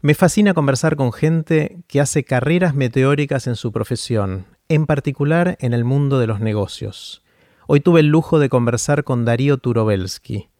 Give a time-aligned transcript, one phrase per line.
[0.00, 5.72] Me fascina conversar con gente que hace carreras meteóricas en su profesión, en particular en
[5.72, 7.24] el mundo de los negocios.
[7.66, 10.50] Hoy tuve el lujo de conversar con Darío Turovelsky.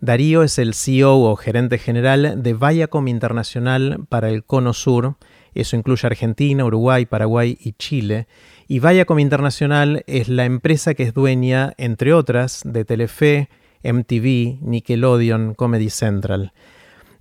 [0.00, 5.16] Darío es el CEO o gerente general de Viacom Internacional para el Cono Sur,
[5.54, 8.26] eso incluye Argentina, Uruguay, Paraguay y Chile,
[8.68, 13.48] y Viacom Internacional es la empresa que es dueña, entre otras, de Telefe,
[13.82, 16.52] MTV, Nickelodeon, Comedy Central.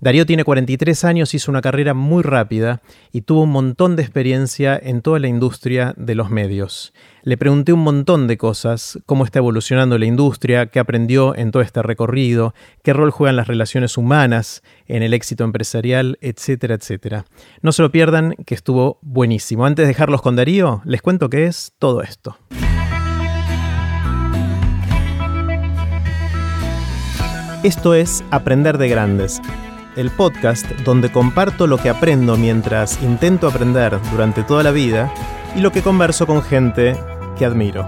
[0.03, 2.81] Darío tiene 43 años, hizo una carrera muy rápida
[3.13, 6.91] y tuvo un montón de experiencia en toda la industria de los medios.
[7.23, 11.63] Le pregunté un montón de cosas, cómo está evolucionando la industria, qué aprendió en todo
[11.63, 12.53] este recorrido,
[12.83, 17.23] qué rol juegan las relaciones humanas en el éxito empresarial, etcétera, etcétera.
[17.61, 19.65] No se lo pierdan, que estuvo buenísimo.
[19.65, 22.37] Antes de dejarlos con Darío, les cuento qué es todo esto.
[27.63, 29.41] Esto es Aprender de Grandes
[29.95, 35.13] el podcast donde comparto lo que aprendo mientras intento aprender durante toda la vida
[35.55, 36.95] y lo que converso con gente
[37.37, 37.87] que admiro.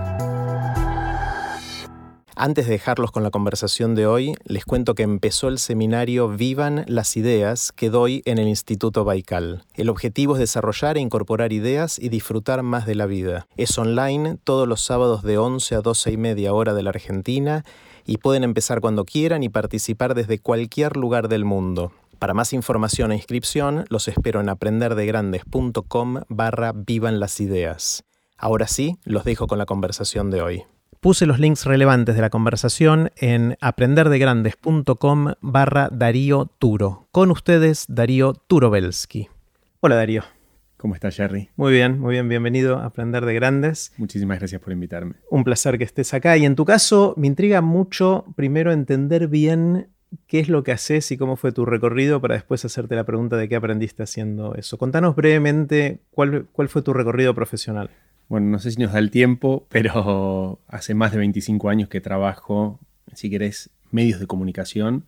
[2.38, 6.84] Antes de dejarlos con la conversación de hoy, les cuento que empezó el seminario Vivan
[6.86, 9.64] las Ideas que doy en el Instituto Baikal.
[9.74, 13.48] El objetivo es desarrollar e incorporar ideas y disfrutar más de la vida.
[13.56, 17.64] Es online todos los sábados de 11 a 12 y media hora de la Argentina
[18.06, 21.92] y pueden empezar cuando quieran y participar desde cualquier lugar del mundo.
[22.20, 28.04] Para más información e inscripción, los espero en aprenderdegrandes.com barra vivan las ideas.
[28.38, 30.64] Ahora sí, los dejo con la conversación de hoy.
[31.02, 37.08] Puse los links relevantes de la conversación en aprenderdegrandes.com barra Darío Turo.
[37.12, 39.30] Con ustedes, Darío Turovelsky.
[39.82, 40.35] Hola Darío.
[40.86, 41.50] ¿Cómo estás, Jerry?
[41.56, 43.92] Muy bien, muy bien, bienvenido a Aprender de Grandes.
[43.98, 45.16] Muchísimas gracias por invitarme.
[45.32, 46.38] Un placer que estés acá.
[46.38, 49.88] Y en tu caso, me intriga mucho primero entender bien
[50.28, 53.36] qué es lo que haces y cómo fue tu recorrido para después hacerte la pregunta
[53.36, 54.78] de qué aprendiste haciendo eso.
[54.78, 57.90] Contanos brevemente cuál, cuál fue tu recorrido profesional.
[58.30, 62.00] Bueno, no sé si nos da el tiempo, pero hace más de 25 años que
[62.00, 62.80] trabajo,
[63.12, 65.06] si querés, medios de comunicación.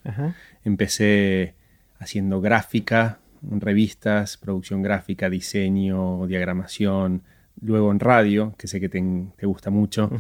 [0.63, 1.53] Empecé
[1.99, 7.23] haciendo gráfica, revistas, producción gráfica, diseño, diagramación,
[7.61, 10.11] luego en radio, que sé que te, gusta mucho,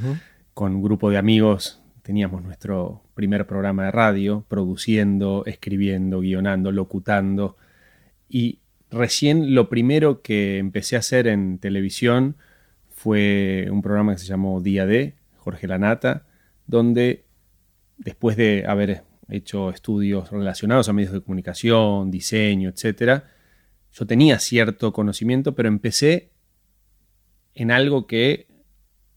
[0.53, 7.57] con un grupo de amigos teníamos nuestro primer programa de radio, produciendo, escribiendo, guionando, locutando,
[8.29, 12.37] y recién lo primero que empecé a hacer en televisión
[12.89, 16.25] fue un programa que se llamó Día D, Jorge Lanata,
[16.65, 17.25] donde
[17.97, 23.23] después de haber hecho estudios relacionados a medios de comunicación, diseño, etc.,
[23.91, 26.29] yo tenía cierto conocimiento, pero empecé
[27.55, 28.47] en algo que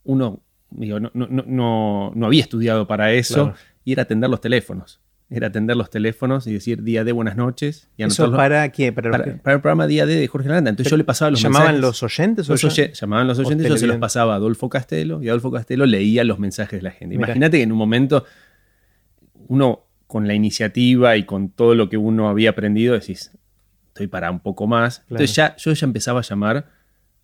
[0.03, 0.41] uno
[0.71, 5.01] no, no, había estudiado para eso, y era atender los teléfonos.
[5.29, 7.89] Era atender los teléfonos y decir día de buenas noches.
[7.95, 8.91] Y ¿Eso para qué?
[8.91, 10.69] Para, el programa Día de de Jorge Landa.
[10.69, 12.49] Entonces yo le pasaba los ¿Llamaban los oyentes?
[12.49, 12.61] Los
[12.99, 16.37] llamaban los oyentes, yo se los pasaba a Adolfo Castelo y Adolfo Castelo leía los
[16.37, 17.15] mensajes de la gente.
[17.15, 18.25] Imagínate que en un momento
[19.47, 23.31] uno con la iniciativa y con todo lo que uno había aprendido, decís,
[23.87, 25.03] estoy para un poco más.
[25.03, 26.65] Entonces ya, yo ya empezaba a llamar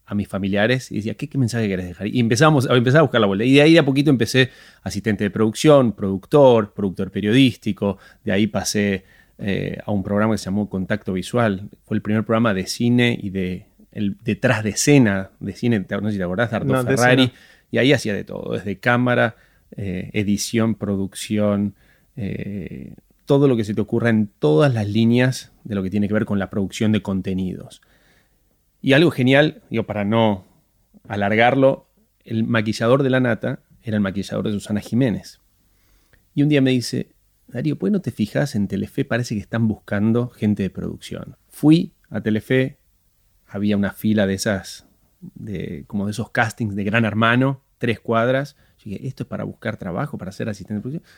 [0.05, 2.07] a mis familiares y decía, ¿qué, mensaje querés dejar?
[2.07, 3.43] Y empezamos, empezar a buscar la vuelta.
[3.43, 4.51] Y de ahí de a poquito empecé
[4.83, 7.97] asistente de producción, productor, productor periodístico.
[8.23, 9.03] De ahí pasé
[9.37, 11.67] eh, a un programa que se llamó Contacto Visual.
[11.83, 16.07] Fue el primer programa de cine y de el detrás de escena de cine, no
[16.07, 17.33] sé si te acordás, de Ardo Ferrari.
[17.69, 19.35] Y ahí hacía de todo, desde cámara,
[19.75, 21.75] eh, edición, producción,
[22.17, 22.95] eh,
[23.25, 26.13] todo lo que se te ocurra en todas las líneas de lo que tiene que
[26.13, 27.81] ver con la producción de contenidos.
[28.81, 30.45] Y algo genial, digo, para no
[31.07, 31.87] alargarlo,
[32.23, 35.39] el maquillador de la nata era el maquillador de Susana Jiménez.
[36.35, 37.11] Y un día me dice,
[37.47, 39.05] Darío, ¿pues no te fijas en Telefe?
[39.05, 41.37] Parece que están buscando gente de producción.
[41.47, 42.77] Fui a Telefe,
[43.47, 44.85] había una fila de esas,
[45.35, 48.55] de, como de esos castings de Gran Hermano, tres cuadras.
[48.79, 51.11] Yo dije, esto es para buscar trabajo, para ser asistente de producción.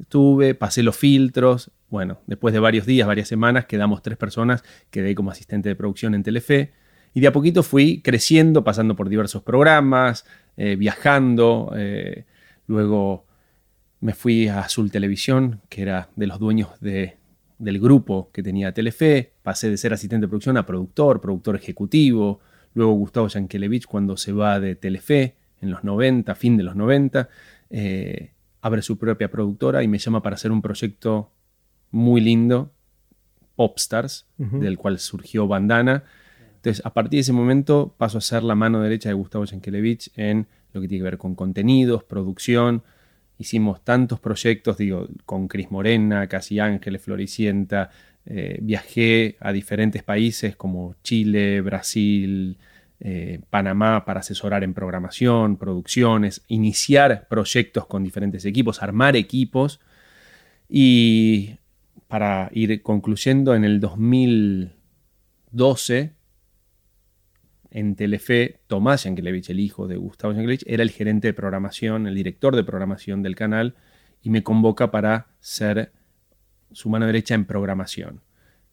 [0.00, 1.70] Estuve, pasé los filtros.
[1.88, 6.14] Bueno, después de varios días, varias semanas, quedamos tres personas, quedé como asistente de producción
[6.14, 6.72] en Telefe.
[7.14, 10.26] Y de a poquito fui creciendo, pasando por diversos programas,
[10.56, 11.72] eh, viajando.
[11.76, 12.26] Eh,
[12.66, 13.24] luego
[14.00, 17.16] me fui a Azul Televisión, que era de los dueños de,
[17.58, 19.32] del grupo que tenía Telefe.
[19.42, 22.40] Pasé de ser asistente de producción a productor, productor ejecutivo.
[22.74, 27.30] Luego Gustavo Yankelevich cuando se va de Telefe en los 90, fin de los 90
[28.66, 31.30] abre su propia productora y me llama para hacer un proyecto
[31.92, 32.72] muy lindo,
[33.54, 36.02] Popstars, del cual surgió Bandana.
[36.56, 40.10] Entonces, a partir de ese momento paso a ser la mano derecha de Gustavo Yankelevich
[40.16, 42.82] en lo que tiene que ver con contenidos, producción.
[43.38, 47.90] Hicimos tantos proyectos, digo, con Cris Morena, Casi Ángeles, Floricienta,
[48.24, 52.58] eh, viajé a diferentes países como Chile, Brasil,
[53.00, 59.80] eh, Panamá para asesorar en programación, producciones, iniciar proyectos con diferentes equipos, armar equipos
[60.68, 61.56] y
[62.08, 66.12] para ir concluyendo en el 2012
[67.70, 72.14] en Telefe, Tomás Yankelevich, el hijo de Gustavo Yankelevich, era el gerente de programación, el
[72.14, 73.74] director de programación del canal,
[74.22, 75.92] y me convoca para ser
[76.72, 78.22] su mano derecha en programación.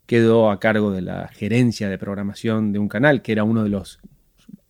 [0.06, 3.70] Quedó a cargo de la gerencia de programación de un canal, que era uno de
[3.70, 4.00] los,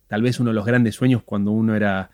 [0.06, 2.10] tal vez uno de los grandes sueños cuando uno era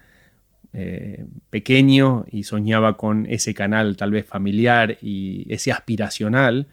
[0.73, 6.69] eh, pequeño y soñaba con ese canal tal vez familiar y ese aspiracional.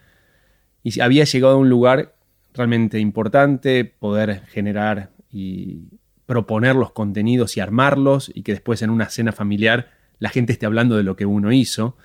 [0.83, 2.15] Y había llegado a un lugar
[2.53, 5.79] realmente importante, poder generar y
[6.25, 9.89] proponer los contenidos y armarlos y que después en una cena familiar
[10.19, 11.97] la gente esté hablando de lo que uno hizo.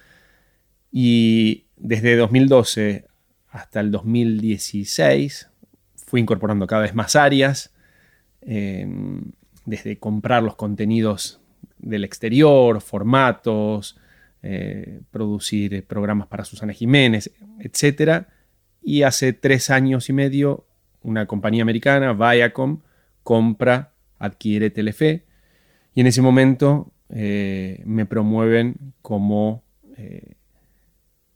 [0.91, 3.07] Y desde 2012
[3.51, 5.49] hasta el 2016
[6.07, 7.72] fui incorporando cada vez más áreas,
[8.43, 9.23] em,
[9.65, 11.41] desde comprar los contenidos
[11.79, 13.99] del exterior, formatos,
[14.43, 18.27] eh, producir programas para Susana Jiménez, etc.
[18.83, 20.67] Y hace tres años y medio
[21.03, 22.81] una compañía americana, Viacom,
[23.23, 25.25] compra, adquiere Telefe
[25.95, 29.63] y en ese momento eh, me promueven como
[29.97, 30.35] eh,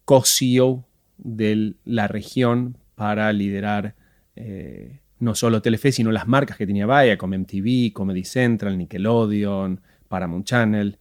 [0.05, 0.85] co-CEO
[1.19, 3.95] de la región para liderar
[4.37, 9.81] eh, no solo Telefe, sino las marcas que tenía Vaya, como MTV, Comedy Central, Nickelodeon,
[10.09, 10.99] Paramount Channel.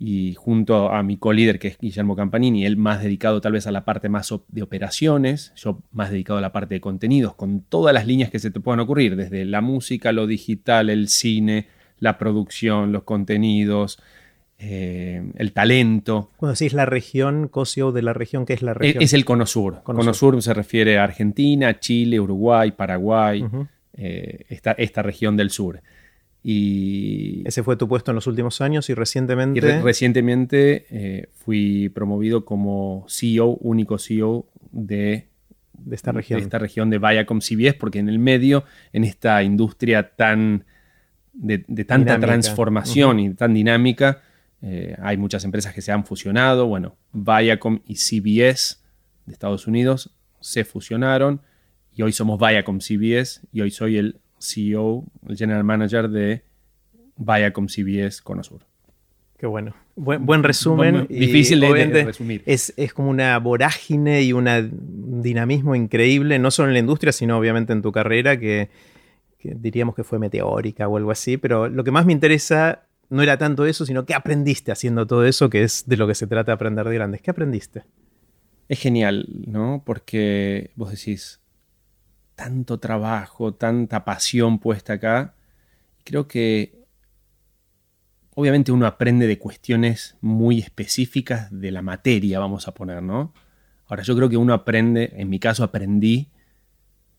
[0.00, 3.72] Y junto a mi co-líder, que es Guillermo Campanini, él más dedicado tal vez a
[3.72, 7.92] la parte más de operaciones, yo más dedicado a la parte de contenidos, con todas
[7.92, 11.66] las líneas que se te puedan ocurrir, desde la música, lo digital, el cine,
[11.98, 13.98] la producción, los contenidos,
[14.60, 16.30] eh, el talento.
[16.36, 19.02] Cuando decís la región, COSIO de la región, ¿qué es la región?
[19.02, 19.82] Es, el Cono Sur.
[19.84, 20.42] Cono, Sur.
[20.42, 23.44] se refiere a Argentina, Chile, Uruguay, Paraguay,
[23.96, 25.80] eh, esta, región del sur.
[26.42, 29.80] Y Ese fue tu puesto en los últimos años y recientemente...
[29.80, 35.28] recientemente eh, fui promovido como CEO, único CEO de,
[35.72, 36.40] de esta región.
[36.40, 40.64] De esta región de Viacom CBS, porque en el medio, en esta industria tan...
[41.32, 44.22] De, tanta transformación y tan dinámica,
[44.62, 46.66] eh, hay muchas empresas que se han fusionado.
[46.66, 48.78] Bueno, Viacom y CBS
[49.26, 51.42] de Estados Unidos se fusionaron
[51.94, 56.42] y hoy somos Viacom CBS y hoy soy el CEO, el General Manager de
[57.16, 58.60] Viacom CBS Conosur.
[59.38, 59.74] Qué bueno.
[59.94, 61.06] Buen, resumen.
[61.08, 62.42] difícil de, resumir.
[62.44, 67.72] Es, como una vorágine y un dinamismo increíble, no solo en la industria, sino obviamente
[67.72, 68.68] en tu carrera, que
[69.42, 71.36] diríamos que fue meteórica o algo así.
[71.36, 75.24] Pero lo que más me interesa no era tanto eso, sino qué aprendiste haciendo todo
[75.24, 77.22] eso, que es de lo que se trata de aprender de grandes.
[77.22, 77.84] ¿Qué aprendiste?
[78.68, 79.82] Es genial, ¿no?
[79.84, 81.40] Porque vos decís,
[82.34, 85.34] tanto trabajo, tanta pasión puesta acá.
[86.04, 86.84] Creo que
[88.34, 93.32] obviamente uno aprende de cuestiones muy específicas de la materia, vamos a poner, ¿no?
[93.86, 96.28] Ahora yo creo que uno aprende, en mi caso aprendí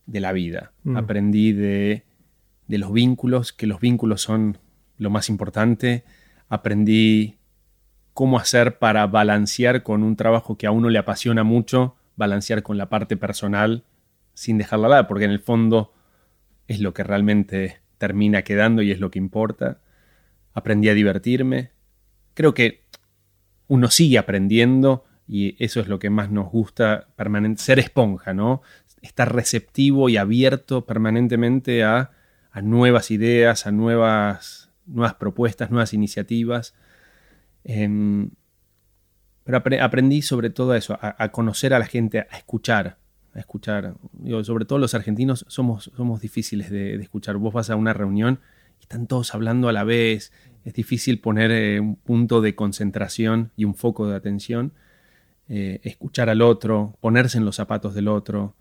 [0.06, 0.96] de la vida, mm.
[0.96, 2.06] aprendí de,
[2.68, 4.60] de los vínculos, que los vínculos son
[5.00, 6.04] lo más importante.
[6.48, 7.40] Aprendí
[8.14, 12.78] cómo hacer para balancear con un trabajo que a uno le apasiona mucho, balancear con
[12.78, 13.86] la parte personal
[14.34, 15.94] sin dejarla lado, porque en el fondo
[16.68, 19.80] es lo que realmente termina quedando y es lo que importa.
[20.54, 21.72] Aprendí a divertirme.
[22.34, 22.84] Creo que
[23.68, 28.62] uno sigue aprendiendo y eso es lo que más nos gusta, permanente, ser esponja, ¿no?
[29.02, 32.12] Estar receptivo y abierto permanentemente a,
[32.52, 36.74] a nuevas ideas, a nuevas nuevas propuestas, nuevas iniciativas.
[37.64, 38.32] Em,
[39.44, 42.98] pero aprendí sobre todo eso, a, conocer a la gente, a escuchar,
[43.34, 43.96] a escuchar.
[44.44, 47.38] sobre todo los argentinos somos, somos difíciles de, escuchar.
[47.38, 48.40] Vos vas a una reunión
[48.80, 50.32] y están todos hablando a la vez.
[50.66, 54.74] Es difícil poner eh, un punto de concentración y un foco de atención.
[55.48, 58.56] Eh, escuchar al otro, ponerse en los zapatos del otro.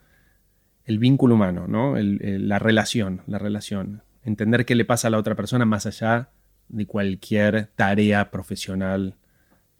[0.86, 1.96] El vínculo humano, ¿no?
[1.98, 6.30] la relación, la relación entender qué le pasa a la otra persona más allá
[6.68, 9.16] de cualquier tarea profesional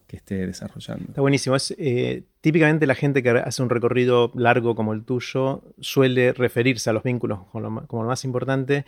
[0.07, 1.05] que esté desarrollando.
[1.09, 1.55] Está buenísimo.
[1.55, 6.91] Es, eh, típicamente la gente que hace un recorrido largo como el tuyo suele referirse
[6.91, 7.71] a los vínculos como
[8.03, 8.87] lo, más importante.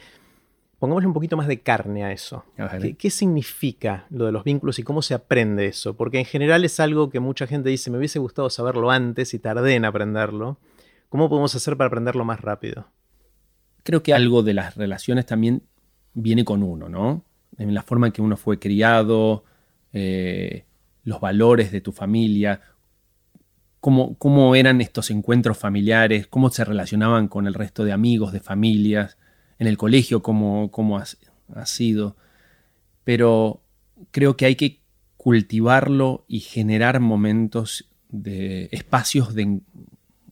[0.79, 2.47] Pongámosle un poquito más de carne a eso.
[2.81, 5.95] ¿Qué, ¿Qué, significa lo de los vínculos y cómo se aprende eso?
[5.95, 9.39] Porque en general es algo que mucha gente dice, me hubiese gustado saberlo antes y
[9.39, 10.57] tardé en aprenderlo.
[11.11, 12.87] ¿Cómo podemos hacer para aprenderlo más rápido?
[13.83, 15.63] Creo que algo de las relaciones también
[16.15, 17.25] viene con uno, ¿no?
[17.59, 19.45] En la forma en que uno fue criado,
[19.93, 20.65] eh,
[21.05, 22.61] los valores de tu familia.
[23.81, 28.41] cómo, cómo eran estos encuentros familiares, cómo se relacionaban con el resto de amigos, de
[28.41, 29.17] familias,
[29.59, 32.17] en el colegio, cómo, cómo ha, sido.
[33.05, 33.63] Pero
[34.11, 34.81] creo que hay que
[35.17, 39.61] cultivarlo y generar momentos de espacios de,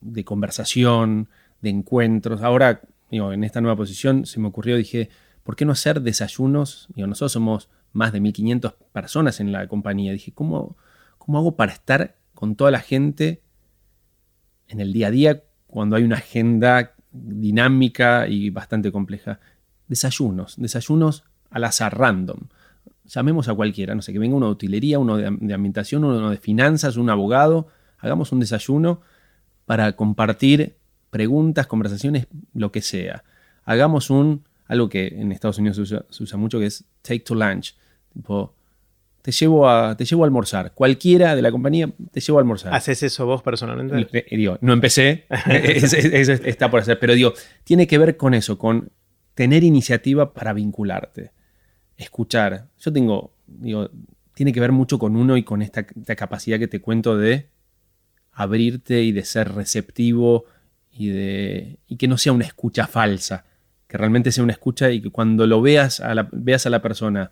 [0.01, 1.29] de conversación,
[1.61, 2.43] de encuentros.
[2.43, 5.09] Ahora, en esta nueva posición se me ocurrió, dije,
[5.43, 6.89] ¿por qué no hacer desayunos?
[6.95, 10.13] Digo, nosotros somos más de 1500 personas en la compañía.
[10.13, 10.77] Dije, ¿cómo,
[11.17, 13.43] ¿cómo hago para estar con toda la gente
[14.69, 19.41] en el día a día cuando hay una agenda dinámica y bastante compleja?
[19.89, 22.49] Desayunos, desayunos al azar, random.
[23.07, 26.29] Llamemos a cualquiera, no sé, que venga uno de utilería, uno de, de ambientación, uno
[26.29, 27.69] de finanzas, un abogado.
[27.99, 29.01] Hagamos un desayuno
[29.65, 30.78] para compartir
[31.11, 33.25] preguntas, conversaciones, lo que sea.
[33.65, 35.77] Hagamos un, algo que en Estados Unidos
[36.11, 37.75] se usa, mucho, que es take to lunch.
[38.13, 38.55] Tipo,
[39.23, 40.73] te llevo a, te llevo a almorzar.
[40.73, 42.75] Cualquiera de la compañía te llevo a almorzar.
[42.75, 44.09] ¿Haces eso vos personalmente?
[44.13, 47.35] Eh, digo, no empecé, eso está por hacer, pero digo,
[47.65, 48.91] tiene que ver con eso, con
[49.35, 51.33] tener iniciativa para vincularte,
[51.97, 52.67] escuchar.
[52.79, 53.91] Yo tengo, digo,
[54.39, 57.49] tiene que ver mucho con uno y con esta, capacidad que te cuento de
[58.33, 60.45] abrirte y de ser receptivo
[60.99, 63.45] y, de, y que no sea una escucha falsa,
[63.87, 66.83] que realmente sea una escucha y que cuando lo veas a la, veas a la
[66.83, 67.31] persona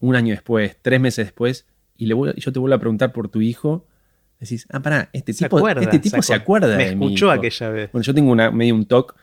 [0.00, 3.40] un año después, tres meses después, y, le yo te vuelvo a preguntar por tu
[3.40, 3.86] hijo,
[4.38, 7.92] decís, ah, pará, este tipo, se este tipo se, acuerda, me escuchó aquella vez.
[7.92, 9.16] Bueno, yo tengo una, medio un talk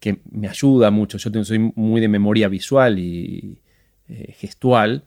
[0.00, 1.16] que me ayuda mucho.
[1.16, 3.60] Yo soy muy de memoria visual y
[4.08, 5.04] eh, gestual.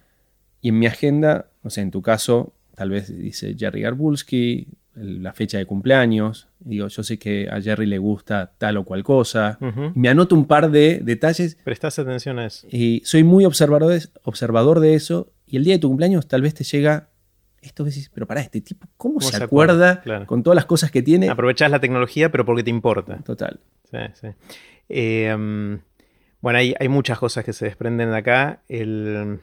[0.62, 5.33] Y en mi agenda, no sé, en tu caso, tal vez dice Jerry Garbulski, la
[5.33, 6.47] fecha de cumpleaños.
[6.59, 9.57] Digo, yo sé que a Jerry le gusta tal o cual cosa.
[9.93, 11.57] Me anoto un par de detalles.
[11.63, 12.67] Prestas atención a eso.
[12.71, 15.31] Y soy muy observador de, observador de eso.
[15.45, 17.09] Y el día de tu cumpleaños tal vez te llega
[17.61, 21.29] esto decís, pero para este tipo, ¿cómo, se, acuerda, con todas las cosas que tiene?
[21.29, 23.17] Aprovechas la tecnología, pero porque te importa.
[23.23, 23.59] Total.
[23.89, 24.27] Sí, sí.
[24.87, 25.79] Eh,
[26.41, 28.61] bueno, hay, hay, muchas cosas que se desprenden de acá.
[28.67, 29.39] El,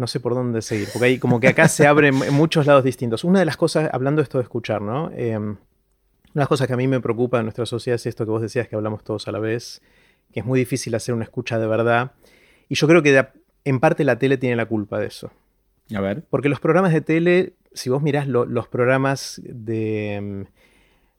[0.00, 2.82] no sé por dónde seguir, porque hay como que acá se abren en muchos lados
[2.82, 3.22] distintos.
[3.22, 5.10] Una de las cosas, hablando de esto de escuchar, ¿no?
[5.14, 5.58] Eh, una
[6.34, 8.40] de las cosas que a mí me preocupa en nuestra sociedad es esto que vos
[8.40, 9.82] decías, que hablamos todos a la vez,
[10.32, 12.12] que es muy difícil hacer una escucha de verdad.
[12.70, 13.26] Y yo creo que
[13.64, 15.30] en parte la tele tiene la culpa de eso.
[15.94, 16.22] A ver.
[16.30, 20.46] Porque los programas de tele, si vos mirás los programas de,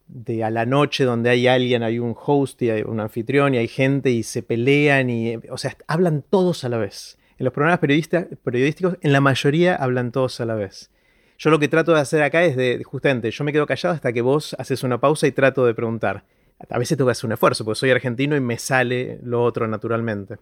[0.07, 3.59] de a la noche donde hay alguien, hay un host y hay un anfitrión y
[3.59, 7.19] hay gente y se pelean y, o sea, hablan todos a la vez.
[7.41, 10.91] En los programas periodísticos, en la mayoría hablan todos a la vez.
[11.39, 14.13] Yo lo que trato de hacer acá es de, justamente, yo me quedo callado hasta
[14.13, 16.23] que vos haces una pausa y trato de preguntar.
[16.69, 19.67] A veces tengo que hacer un esfuerzo, porque soy argentino y me sale lo otro
[19.67, 20.37] naturalmente.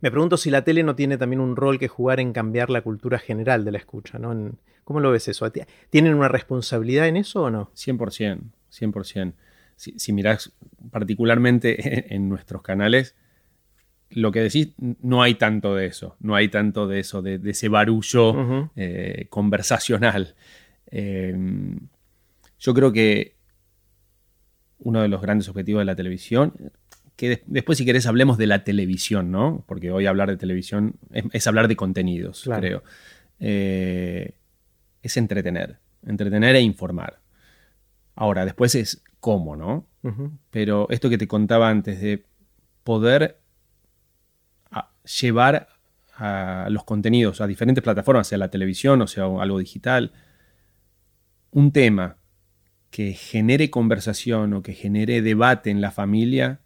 [0.00, 2.80] Me pregunto si la tele no tiene también un rol que jugar en cambiar la
[2.80, 4.52] cultura general de la escucha, ¿no?
[4.84, 5.52] ¿Cómo lo ves eso?
[5.90, 7.70] ¿Tienen una responsabilidad en eso o no?
[7.74, 8.40] 100%,
[8.72, 9.34] 100%.
[9.76, 10.52] Si, si mirás
[10.90, 13.14] particularmente en nuestros canales,
[14.10, 17.68] lo que decís, no hay tanto de eso, no hay tanto de eso, de, ese
[17.68, 20.34] barullo eh, conversacional.
[20.86, 21.78] Em,
[22.58, 23.36] yo creo que
[24.78, 26.54] uno de los grandes objetivos de la televisión,
[27.16, 29.64] que después si querés hablemos de la televisión, ¿no?
[29.66, 32.82] Porque hoy hablar de televisión es, hablar de contenidos, creo.
[33.40, 34.34] Eh,
[35.02, 37.18] es entretener, entretener e informar.
[38.14, 39.86] Ahora, después es cómo, ¿no?
[40.50, 42.24] Pero esto que te contaba antes de
[42.82, 43.36] poder
[45.20, 45.68] llevar
[46.14, 50.12] a los contenidos a diferentes plataformas, sea la televisión o sea algo digital,
[51.50, 52.18] un tema
[52.90, 56.60] que genere conversación o que genere debate en la familia,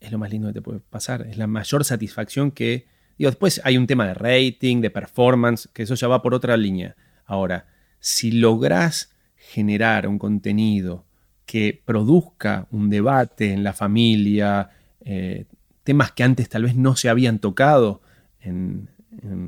[0.00, 1.22] es lo más lindo que te puede pasar.
[1.22, 2.86] Es la mayor satisfacción que...
[3.16, 6.56] Digo, después hay un tema de rating, de performance, que eso ya va por otra
[6.56, 6.96] línea.
[7.24, 7.66] Ahora,
[8.00, 11.06] si logras generar un contenido
[11.46, 14.70] que produzca un debate en la familia,
[15.04, 15.46] eh,
[15.84, 18.02] temas que antes tal vez no se habían tocado
[18.40, 18.88] en,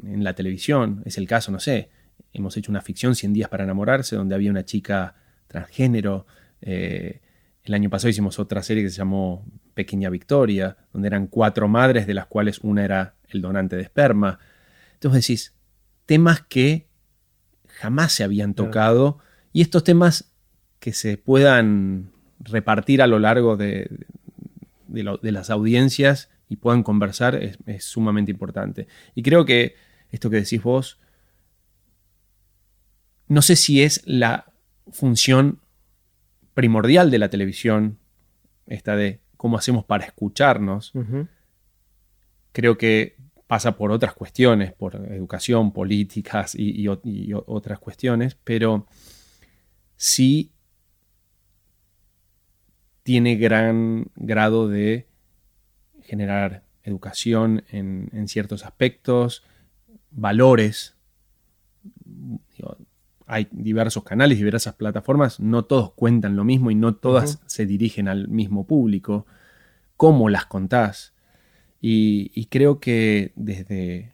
[0.04, 1.02] la televisión.
[1.06, 1.88] Es el caso, no sé,
[2.32, 5.14] hemos hecho una ficción 100 días para enamorarse, donde había una chica
[5.46, 6.26] transgénero.
[6.60, 7.22] Eh,
[7.62, 12.06] el año pasado hicimos otra serie que se llamó Pequeña Victoria, donde eran cuatro madres,
[12.06, 14.38] de las cuales una era el donante de esperma.
[14.94, 15.54] Entonces decís,
[16.04, 16.86] temas que
[17.66, 19.18] jamás se habían tocado
[19.52, 20.32] y estos temas
[20.78, 23.88] que se puedan repartir a lo largo de,
[24.86, 28.86] de, las audiencias y puedan conversar es, sumamente importante.
[29.14, 29.74] Y creo que
[30.10, 31.00] esto que decís vos,
[33.28, 34.52] no sé si es la
[34.90, 35.60] función
[36.54, 37.98] primordial de la televisión,
[38.66, 40.92] esta de cómo hacemos para escucharnos.
[42.52, 48.86] Creo que pasa por otras cuestiones, por educación, políticas y, otras cuestiones, pero
[49.96, 50.53] sí
[53.04, 55.06] tiene gran grado de
[56.02, 59.44] generar educación en, ciertos aspectos,
[60.10, 60.96] valores.
[63.26, 68.08] hay diversos canales, diversas plataformas, no todos cuentan lo mismo y no todas se dirigen
[68.08, 69.26] al mismo público.
[69.96, 71.14] ¿Cómo las contás?
[71.80, 74.12] Y, creo que desde,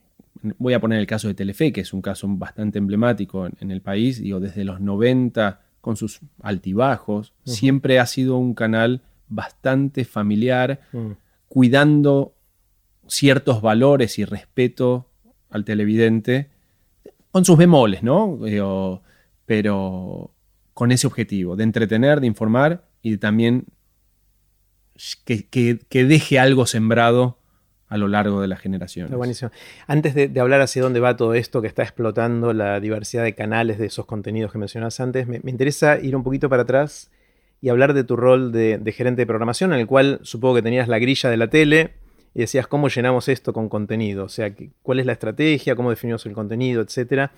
[0.59, 3.83] voy a poner el caso de Telefe, que es un caso bastante emblemático en, el
[3.83, 10.81] país, digo, desde los 90, con sus altibajos, siempre ha sido un canal bastante familiar,
[11.49, 12.35] cuidando
[13.07, 15.07] ciertos valores y respeto
[15.51, 16.51] al televidente,
[17.31, 18.39] con sus bemoles, ¿no?
[19.47, 20.31] pero
[20.75, 23.67] con ese objetivo, de entretener, de informar y de también
[25.25, 27.39] que, deje algo sembrado
[27.91, 29.13] a lo largo de las generaciones.
[29.15, 29.51] buenísimo.
[29.89, 33.79] Antes de, hablar hacia dónde va todo esto que está explotando la diversidad de canales
[33.79, 37.11] de esos contenidos que mencionas antes, me, interesa ir un poquito para atrás
[37.61, 40.63] y hablar de tu rol de, de, gerente de programación, en el cual supongo que
[40.63, 41.91] tenías la grilla de la tele
[42.33, 46.25] y decías cómo llenamos esto con contenido, o sea, cuál es la estrategia, cómo definimos
[46.27, 47.33] el contenido, etcétera.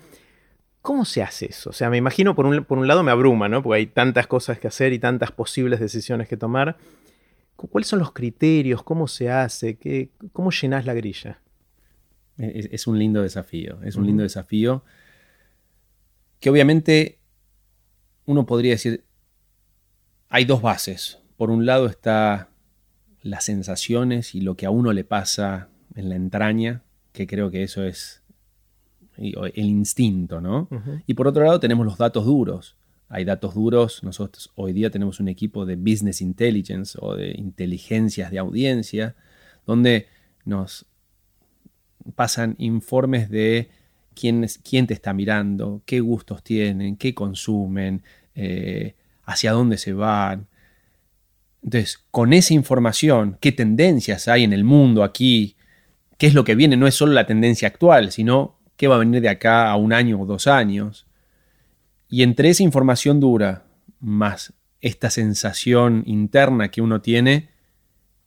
[0.83, 1.71] ¿Cómo se hace eso?
[1.71, 3.63] O sea, me imagino por un, por un lado me abruma, ¿no?
[3.63, 6.77] Porque hay tantas cosas que hacer y tantas posibles decisiones que tomar.
[7.69, 8.83] ¿Cuáles son los criterios?
[8.83, 9.77] ¿Cómo se hace?
[9.77, 11.39] ¿Qué, ¿Cómo llenas la grilla?
[12.37, 14.83] Es, un lindo desafío, es un lindo desafío
[16.39, 17.19] que obviamente
[18.25, 19.05] uno podría decir,
[20.29, 21.19] hay dos bases.
[21.37, 22.49] Por un lado está
[23.21, 27.63] las sensaciones y lo que a uno le pasa en la entraña, que creo que
[27.63, 28.23] eso es
[29.15, 30.67] el instinto, ¿no?
[31.05, 32.75] Y por otro lado tenemos los datos duros.
[33.09, 38.31] Hay datos duros, nosotros hoy día tenemos un equipo de business intelligence o de inteligencias
[38.31, 39.15] de audiencia,
[39.65, 40.07] donde
[40.45, 40.85] nos
[42.15, 43.69] pasan informes de
[44.15, 44.47] quién,
[44.87, 48.01] te está mirando, qué gustos tienen, qué consumen,
[48.35, 48.95] eh,
[49.25, 50.47] hacia dónde se van,
[51.63, 55.55] entonces, con esa información, qué tendencias hay en el mundo aquí,
[56.17, 58.99] qué es lo que viene, no es solo la tendencia actual, sino qué va a
[58.99, 61.07] venir de acá a un año o dos años.
[62.13, 63.65] Y entre esa información dura,
[63.99, 67.49] más esta sensación interna que uno tiene,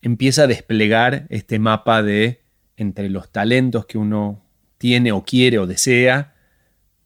[0.03, 2.43] empieza a desplegar este mapa de
[2.77, 4.43] entre los talentos que uno
[4.77, 6.35] tiene o quiere o desea,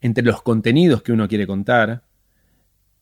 [0.00, 2.04] entre los contenidos que uno quiere contar,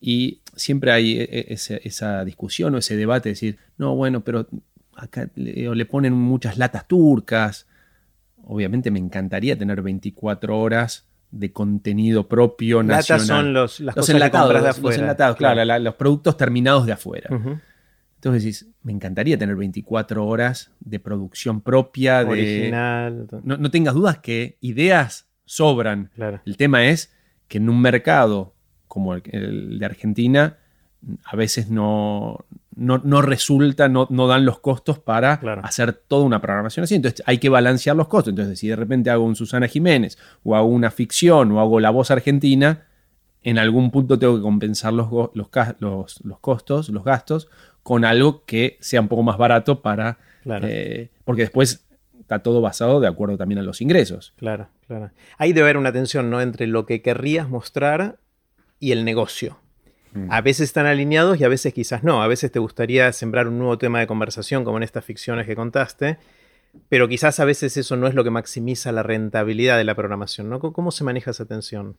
[0.01, 4.49] y siempre hay e, e, esa, discusión o ese debate de decir, no, bueno, pero
[4.97, 7.69] acá le, ponen muchas latas turcas.
[8.43, 13.27] Obviamente me encantaría tener 24 horas de contenido propio nacional.
[13.27, 14.83] son los, las cosas enlatados, de afuera.
[14.83, 17.29] Los enlatados, claro, los productos terminados de afuera.
[18.17, 22.21] Entonces decís, me encantaría tener 24 horas de producción propia.
[22.21, 23.27] Original.
[23.27, 23.41] De...
[23.45, 26.11] No, no tengas dudas que ideas sobran.
[26.45, 27.15] El tema es
[27.47, 28.55] que en un mercado
[28.89, 30.57] como el, de Argentina,
[31.25, 32.45] a veces no,
[32.79, 36.95] no, resulta, no, no, dan los costos para hacer toda una programación así.
[36.95, 38.31] Entonces hay que balancear los costos.
[38.31, 41.91] Entonces, si de repente hago un Susana Jiménez o hago una ficción o hago la
[41.91, 42.87] voz argentina,
[43.43, 47.49] en algún punto tengo que compensar los, los, los, costos, los gastos,
[47.83, 50.19] con algo que sea un poco más barato para...
[50.45, 51.85] Eh, porque después
[52.21, 54.35] está todo basado de acuerdo también a los ingresos.
[54.37, 55.11] Claro, claro.
[55.37, 56.41] Ahí debe haber una tensión, ¿no?
[56.41, 58.19] Entre lo que querrías mostrar
[58.79, 59.59] y el negocio.
[60.27, 60.33] Mm.
[60.33, 62.23] A veces están alineados y a veces quizás no.
[62.23, 65.57] A veces te gustaría sembrar un nuevo tema de conversación como en estas ficciones que
[65.57, 66.19] contaste,
[66.89, 70.49] pero quizás a veces eso no es lo que maximiza la rentabilidad de la programación.
[70.49, 70.61] ¿no?
[70.61, 71.97] ¿Cómo se maneja esa tensión?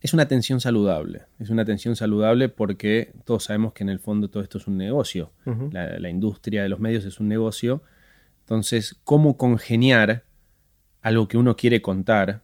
[0.00, 1.22] Es una tensión saludable.
[1.38, 4.76] Es una tensión saludable porque todos sabemos que en el fondo todo esto es un
[4.76, 5.32] negocio.
[5.72, 7.82] la, la industria de los medios es un negocio.
[8.40, 10.24] Entonces, ¿cómo congeniar
[11.00, 12.42] algo que uno quiere contar,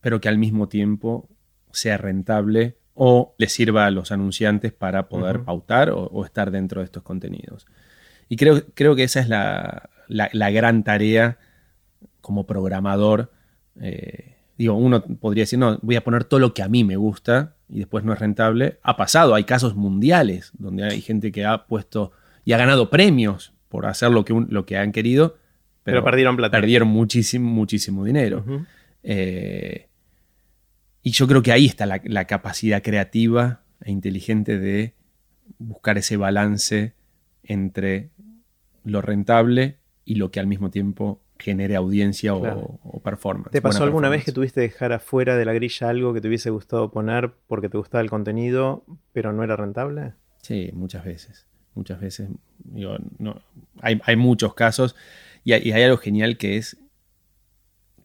[0.00, 1.28] pero que al mismo tiempo
[1.72, 6.86] sea rentable o le sirva a los anunciantes para poder pautar o, estar dentro de
[6.86, 7.66] estos contenidos.
[8.28, 9.90] Y creo, creo que esa es la,
[10.50, 11.38] gran tarea
[12.22, 13.30] como programador.
[13.80, 16.96] Eh, digo, uno podría decir, no, voy a poner todo lo que a mí me
[16.96, 18.78] gusta y después no es rentable.
[18.82, 22.12] Ha pasado, hay casos mundiales donde hay gente que ha puesto
[22.44, 25.36] y ha ganado premios por hacer lo que, lo que han querido,
[25.82, 26.58] pero, perdieron plata.
[26.58, 28.44] Perdieron muchísimo, muchísimo dinero.
[31.06, 34.94] Y yo creo que ahí está la, capacidad creativa e inteligente de
[35.56, 36.94] buscar ese balance
[37.44, 38.10] entre
[38.82, 43.52] lo rentable y lo que al mismo tiempo genere audiencia o, performance.
[43.52, 46.26] ¿Te pasó alguna vez que tuviste que dejar afuera de la grilla algo que te
[46.26, 50.14] hubiese gustado poner porque te gustaba el contenido, pero no era rentable?
[50.42, 51.46] Sí, muchas veces.
[51.76, 52.30] Muchas veces.
[52.64, 53.40] no,
[53.80, 54.96] hay, muchos casos
[55.44, 56.78] y hay algo genial que es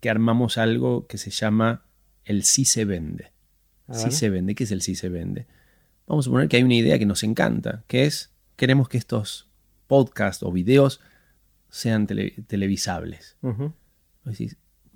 [0.02, 1.82] que armamos algo que se llama
[2.26, 3.32] el sí se vende.
[3.92, 4.56] Sí se vende.
[4.56, 5.48] ¿Qué es el sí se vende?
[6.12, 9.48] vamos a suponer que hay una idea que nos encanta, que es, queremos que estos
[9.88, 11.00] podcasts o videos
[11.70, 13.38] sean televisables.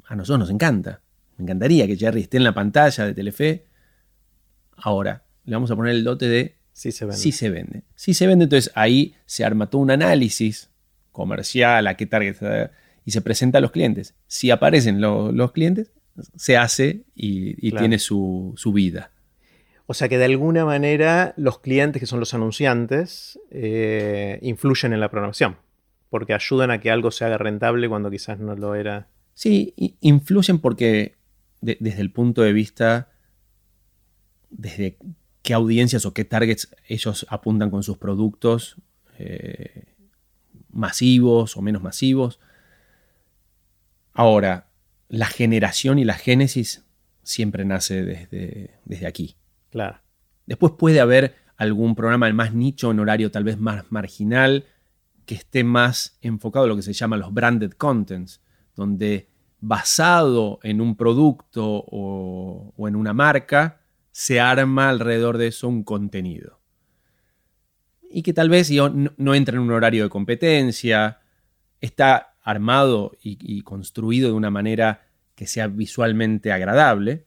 [0.08, 1.02] a nosotros nos encanta.
[1.38, 3.66] Me encantaría que Jerry esté en la pantalla de Telefe.
[4.76, 7.18] Ahora, le vamos a poner el dote de si se vende.
[7.18, 7.84] Si se vende.
[7.96, 10.70] Si se vende, entonces ahí se arma todo un análisis
[11.14, 12.72] comercial, a qué target,
[13.06, 14.16] y se presenta a los clientes.
[14.28, 15.94] Si aparecen los clientes,
[16.36, 19.12] se hace y, tiene su, vida.
[19.88, 25.00] O sea que de alguna manera los clientes, que son los anunciantes, eh, influyen en
[25.00, 25.58] la programación,
[26.10, 29.08] porque ayudan a que algo se haga rentable cuando quizás no lo era.
[29.34, 31.16] Sí, influyen porque
[31.62, 33.10] desde el punto de vista,
[34.50, 34.98] desde
[35.42, 38.78] qué audiencias o qué targets ellos apuntan con sus productos,
[39.20, 39.96] eh,
[40.72, 42.40] masivos o menos masivos.
[44.14, 44.70] Ahora,
[45.08, 46.86] la generación y la génesis
[47.24, 49.36] siempre nace desde, desde aquí.
[49.70, 50.00] Claro.
[50.46, 54.66] Después puede haber algún programa más nicho, en horario tal vez más marginal,
[55.26, 58.42] que esté más enfocado en lo que se llama los branded contents,
[58.76, 65.84] donde basado en un producto o, en una marca, se arma alrededor de eso un
[65.84, 66.60] contenido.
[68.10, 71.20] Y que tal vez no, no entra en un horario de competencia,
[71.82, 77.26] está armado y, construido de una manera que sea visualmente agradable,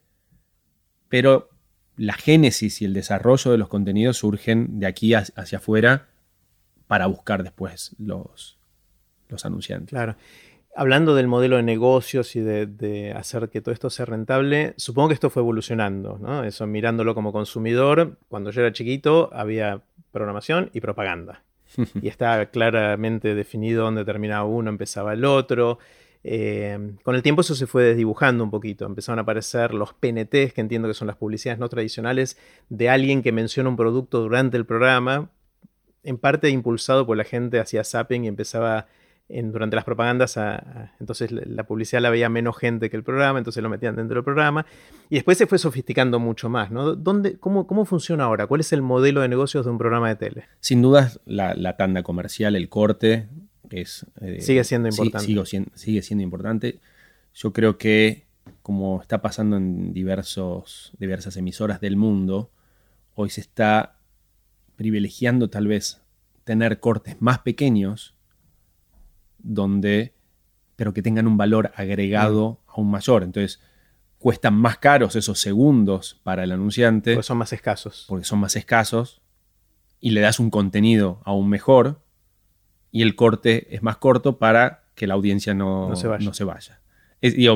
[1.08, 1.50] pero
[1.96, 6.06] la génesis y el desarrollo de los contenidos surgen de aquí hacia afuera
[6.86, 8.58] para buscar después los,
[9.28, 9.90] los anunciantes.
[9.90, 10.14] Claro.
[10.76, 15.14] Hablando del modelo de negocios y de, hacer que todo esto sea rentable, supongo que
[15.14, 16.44] esto fue evolucionando, ¿no?
[16.44, 21.42] Eso mirándolo como consumidor, cuando yo era chiquito había programación y propaganda.
[22.02, 25.78] y estaba claramente definido dónde terminaba uno, empezaba el otro.
[26.24, 28.86] Eh, con el tiempo eso se fue desdibujando un poquito.
[28.86, 32.36] Empezaron a aparecer los PNTs, que entiendo que son las publicidades no tradicionales,
[32.68, 35.30] de alguien que menciona un producto durante el programa,
[36.02, 38.86] en parte impulsado por la gente hacia zapping y empezaba
[39.28, 40.38] durante las propagandas,
[40.98, 44.24] entonces la publicidad la veía menos gente que el programa, entonces lo metían dentro del
[44.24, 44.64] programa.
[45.10, 46.70] Y después se fue sofisticando mucho más.
[46.70, 46.94] ¿no?
[46.94, 48.46] ¿Dónde, cómo, cómo, funciona ahora?
[48.46, 50.44] ¿Cuál es el modelo de negocios de un programa de tele?
[50.60, 53.28] Sin duda, la, tanda comercial, el corte,
[53.70, 55.44] es, eh, sigue siendo importante.
[55.74, 56.78] sigue siendo importante.
[57.34, 58.24] Yo creo que,
[58.62, 62.50] como está pasando en diversos, diversas emisoras del mundo,
[63.14, 63.96] hoy se está
[64.76, 66.00] privilegiando tal vez
[66.44, 68.14] tener cortes más pequeños
[69.38, 70.14] donde,
[70.76, 73.22] pero que tengan un valor agregado aún mayor.
[73.22, 73.60] Entonces,
[74.18, 77.14] cuestan más caros esos segundos para el anunciante.
[77.14, 78.04] Porque son más escasos.
[78.08, 79.20] Porque son más escasos.
[80.00, 82.02] Y le das un contenido aún mejor.
[82.90, 86.80] Y el corte es más corto para que la audiencia no, se vaya.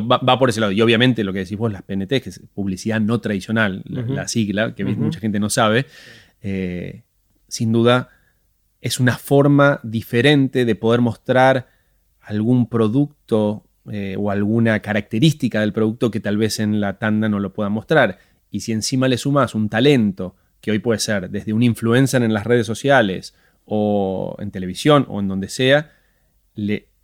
[0.01, 0.73] va, por ese lado.
[0.73, 4.75] Y obviamente lo que decís vos, las PNT, que es publicidad no tradicional, la, sigla,
[4.75, 5.87] que mucha gente no sabe,
[6.43, 7.03] eh,
[7.49, 8.11] sin duda
[8.81, 11.69] es una forma diferente de poder mostrar
[12.23, 17.41] algún producto eh, o alguna característica del producto que tal vez en la tanda no
[17.41, 18.19] lo pueda mostrar.
[18.51, 22.33] Y si encima le sumas un talento, que hoy puede ser desde un influencer en
[22.33, 25.91] las redes sociales o en televisión o en donde sea,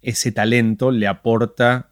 [0.01, 1.91] ese talento le aporta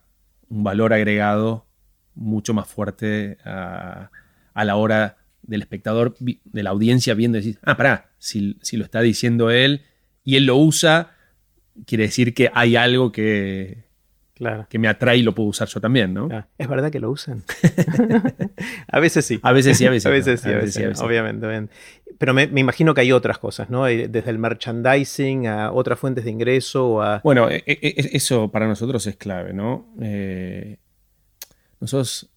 [0.49, 1.67] un valor agregado
[2.15, 4.11] mucho más fuerte a,
[4.55, 9.01] la hora del espectador, de la audiencia viendo decir, ah, pará, si, si lo está
[9.01, 9.83] diciendo él
[10.23, 11.16] y él lo usa,
[11.85, 13.85] quiere decir que hay algo que,
[14.35, 14.67] claro.
[14.69, 16.29] que me atrae y lo puedo usar yo también, ¿no?
[16.59, 17.43] Es verdad que lo usan.
[18.89, 19.41] a veces sí.
[19.43, 21.69] A veces sí, a veces, a veces, sí, a veces, obviamente.
[22.19, 23.85] Pero me, imagino que hay otras cosas, ¿no?
[23.85, 27.21] Desde el merchandising a otras fuentes de ingreso a...
[27.23, 29.93] Bueno, e, e, e, eso para nosotros es clave, ¿no?
[30.01, 30.79] Eh,
[31.81, 32.31] nosotros,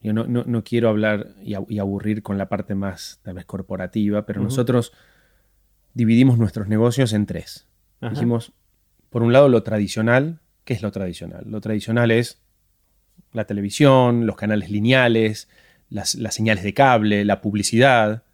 [0.00, 4.92] yo no, quiero hablar y, aburrir con la parte más, tal vez, corporativa, pero nosotros
[5.92, 7.66] dividimos nuestros negocios en tres.
[8.00, 8.52] Dijimos,
[9.10, 10.40] por un lado, lo tradicional.
[10.64, 11.44] ¿Qué es lo tradicional?
[11.46, 12.40] Lo tradicional es
[13.32, 15.48] la televisión, los canales lineales,
[15.90, 18.24] las, señales de cable, la publicidad,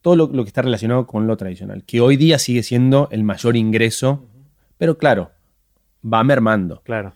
[0.00, 3.56] todo lo, que está relacionado con lo tradicional, que hoy día sigue siendo el mayor
[3.56, 4.26] ingreso,
[4.78, 5.32] pero claro,
[6.04, 6.82] va mermando.
[6.82, 7.14] Claro.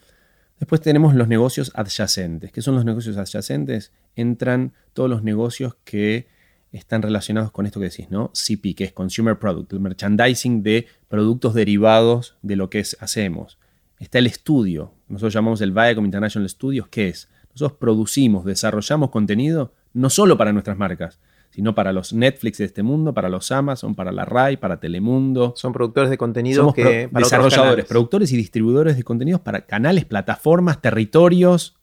[0.58, 2.50] Después tenemos los negocios adyacentes.
[2.50, 3.92] ¿Qué son los negocios adyacentes?
[4.16, 6.26] Entran todos los negocios que
[6.72, 8.30] están relacionados con esto que decís, ¿no?
[8.34, 13.58] CP, que es Consumer Product, el merchandising de productos derivados de lo que hacemos.
[13.98, 17.28] Está el estudio, nosotros llamamos el Viacom International Studios, ¿qué es?
[17.50, 21.18] Nosotros producimos, desarrollamos contenido no solo para nuestras marcas,
[21.50, 25.54] sino para los Netflix de este mundo, para los Amazon, para la RAI, para Telemundo.
[25.56, 31.76] Son productores de contenido que desarrolladores, productores y distribuidores de contenidos para canales, plataformas, territorios.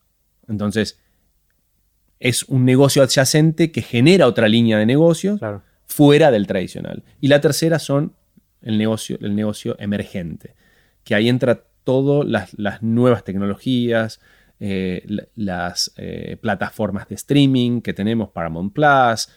[0.48, 1.00] Entonces,
[2.26, 5.40] es un negocio adyacente que genera otra línea de negocios,
[5.86, 7.04] fuera del tradicional.
[7.22, 8.14] Y la tercera son
[8.64, 10.56] el negocio, el negocio emergente,
[11.04, 14.22] que ahí entra todas las, nuevas tecnologías,
[14.60, 19.30] eh, las eh, plataformas de streaming que tenemos, Paramount Plus.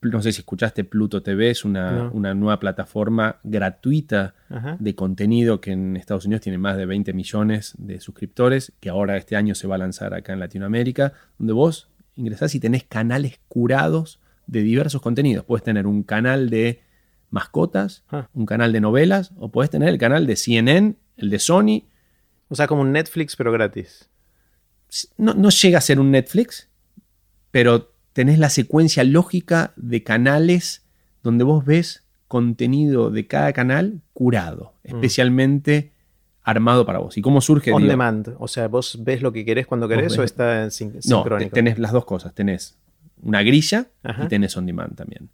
[0.00, 4.34] No sé si escuchaste Pluto TV, es una, nueva plataforma gratuita
[4.78, 9.18] de contenido que en Estados Unidos tiene más de 20 millones de suscriptores, que ahora
[9.18, 13.40] este año se va a lanzar acá en Latinoamérica, donde vos ingresás y tenés canales
[13.48, 15.44] curados de diversos contenidos.
[15.44, 16.82] Puedes tener un canal de
[17.30, 18.28] mascotas, ah.
[18.34, 21.84] un canal de novelas, o puedes tener el canal de CNN, el de Sony.
[22.48, 24.08] O sea, como un Netflix, pero gratis.
[25.16, 26.68] No, llega a ser un Netflix,
[27.50, 30.84] pero tenés la secuencia lógica de canales
[31.24, 34.94] donde vos ves contenido de cada canal curado, mm.
[34.94, 35.93] especialmente
[36.44, 37.16] armado para vos.
[37.16, 37.72] ¿Y cómo surge?
[37.72, 38.36] On demand.
[38.38, 40.70] O sea, vos ves lo que querés cuando querés o está en
[41.06, 42.34] No, tenés las dos cosas.
[42.34, 42.76] Tenés
[43.22, 43.88] una grilla
[44.22, 45.30] y tenés on demand también.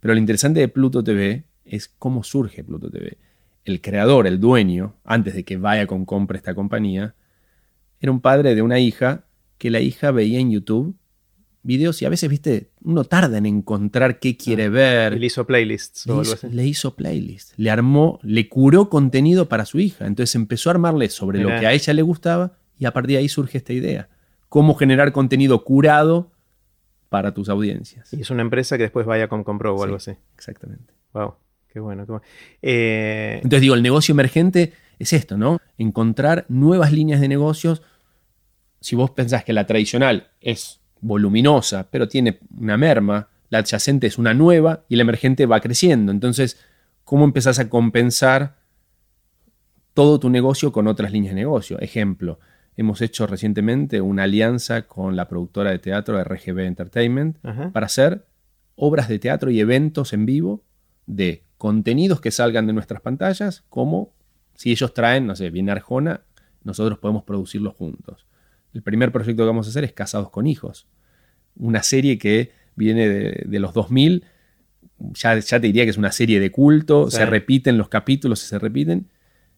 [0.00, 3.18] Pero lo interesante de Pluto TV es cómo surge Pluto TV.
[3.64, 7.14] El creador, el dueño, antes de que vaya con compra esta compañía,
[8.00, 9.24] era un padre de una hija
[9.58, 10.96] que la hija veía en YouTube
[11.64, 15.18] videos y a veces, viste, uno tarda en encontrar qué quiere ah, ver.
[15.18, 16.06] Le hizo playlists.
[16.06, 17.54] Le hizo, le hizo playlists.
[17.56, 20.06] Le armó, le curó contenido para su hija.
[20.06, 23.18] Entonces empezó a armarle sobre lo que a ella le gustaba y a partir de
[23.18, 24.08] ahí surge esta idea.
[24.48, 26.30] Cómo generar contenido curado
[27.08, 28.12] para tus audiencias.
[28.12, 30.12] Y es una empresa que después vaya con compró o algo así.
[30.36, 30.92] Exactamente.
[31.12, 31.34] Wow,
[31.72, 32.04] qué bueno.
[32.04, 32.24] Qué bueno.
[32.60, 35.60] Eh, Entonces digo, el negocio emergente es esto, ¿no?
[35.78, 37.82] Encontrar nuevas líneas de negocios.
[38.80, 44.18] Si vos pensás que la tradicional es voluminosa, pero tiene una merma, la adyacente es
[44.18, 46.12] una nueva y el emergente va creciendo.
[46.12, 46.58] Entonces,
[47.04, 48.56] ¿cómo empezás a compensar
[49.92, 51.78] todo tu negocio con otras líneas de negocio?
[51.80, 52.38] Ejemplo,
[52.76, 57.38] Hemos hecho recientemente una alianza con la productora de teatro RGB Entertainment
[57.72, 58.26] para hacer
[58.74, 60.64] obras de teatro y eventos en vivo
[61.06, 64.12] de contenidos que salgan de nuestras pantallas, como
[64.54, 66.22] si ellos traen, no sé, viene Arjona,
[66.64, 68.26] nosotros podemos producirlos juntos.
[68.74, 70.86] El primer proyecto que vamos a hacer es Casados con Hijos,
[71.56, 74.24] una serie que viene de, los 2000,
[75.12, 78.48] ya, ya, te diría que es una serie de culto, se repiten los capítulos y
[78.48, 79.08] se repiten,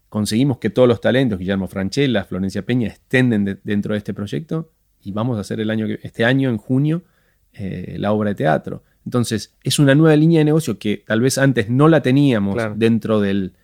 [0.08, 4.70] conseguimos que todos los talentos, Guillermo Franchella, Florencia Peña, estén dentro de este proyecto
[5.02, 7.04] y vamos a hacer el año este año, en junio,
[7.52, 8.82] eh, la obra de teatro.
[9.04, 13.20] Entonces, es una nueva línea de negocio que tal vez antes no la teníamos dentro
[13.20, 13.54] del,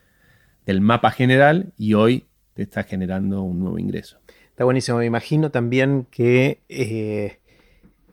[0.80, 4.21] mapa general y hoy te está generando un nuevo ingreso.
[4.62, 4.98] Está buenísimo.
[4.98, 7.38] Me imagino también que eh,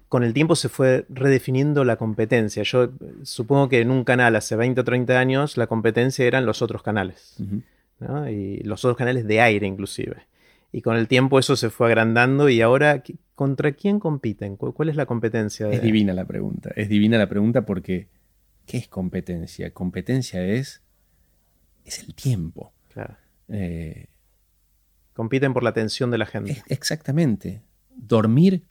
[0.07, 2.63] con el tiempo se fue redefiniendo la competencia.
[2.63, 2.89] Yo
[3.21, 6.81] supongo que en un canal hace 20 o 30 años la competencia eran los otros
[6.81, 7.37] canales
[8.31, 10.25] y los otros canales de aire inclusive.
[10.71, 13.03] Y con el tiempo eso se fue agrandando y ahora,
[13.35, 14.55] ¿contra quién compiten?
[14.55, 15.69] ¿Cuál es la competencia?
[15.69, 18.07] Es divina la pregunta, es divina la pregunta porque,
[18.65, 19.69] ¿qué es competencia?
[19.69, 20.81] Competencia es,
[21.85, 22.73] es el tiempo.
[23.49, 24.07] Eh,
[25.19, 26.63] compiten por la atención de la gente.
[26.69, 27.61] exactamente.
[27.93, 28.63] Dormir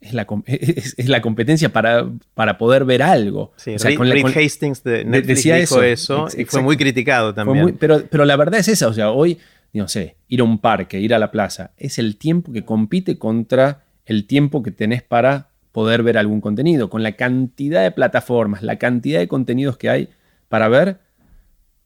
[0.00, 3.52] es la, es, la competencia para, para, poder ver algo.
[3.56, 7.76] Sí, Rick, Hastings de Netflix decía dijo eso, y fue muy criticado también.
[7.78, 9.40] pero, pero la verdad es esa, o sea, hoy,
[9.74, 13.18] no sé, ir a un parque, ir a la plaza, es el tiempo que compite
[13.18, 16.88] contra el tiempo que tenés para poder ver algún contenido.
[16.88, 20.08] Con la cantidad de plataformas, la cantidad de contenidos que hay
[20.48, 21.00] para ver,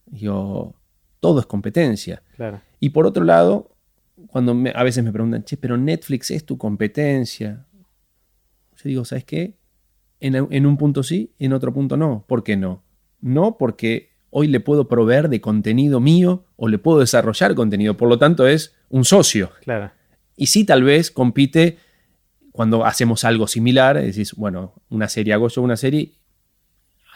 [0.06, 0.72] yo,
[1.26, 2.22] todo es competencia.
[2.36, 2.60] Claro.
[2.78, 3.70] Y por otro lado,
[4.28, 7.66] cuando a veces me preguntan, che, pero Netflix es tu competencia
[8.76, 9.56] yo digo, ¿sabes qué?
[10.20, 12.24] En, un punto sí, en otro punto no.
[12.26, 12.82] ¿Por qué no?
[13.20, 17.96] No porque hoy le puedo proveer de contenido mío o le puedo desarrollar contenido.
[17.96, 19.50] Por lo tanto, es un socio.
[19.62, 19.92] Claro.
[20.36, 21.78] Y sí, tal vez compite
[22.52, 24.00] cuando hacemos algo similar.
[24.00, 26.12] Decís, bueno, una serie, hago yo una serie,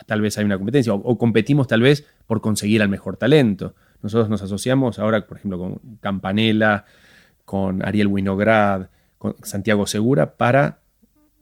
[0.06, 0.92] tal vez hay una competencia.
[0.92, 3.74] O, competimos tal vez por conseguir al mejor talento.
[4.02, 6.84] Nosotros nos asociamos ahora, por ejemplo, con Campanella,
[7.44, 10.80] con Ariel Winograd, con Santiago Segura, para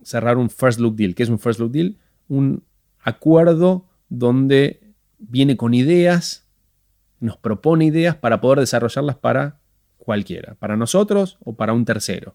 [0.03, 1.15] cerrar un first look deal.
[1.15, 1.97] ¿Qué es un first look deal?
[2.29, 2.65] Un
[3.01, 4.81] acuerdo donde
[5.19, 6.47] viene con ideas,
[7.21, 9.59] nos propone ideas para poder desarrollarlas para
[9.99, 12.35] cualquiera, para nosotros o para un tercero,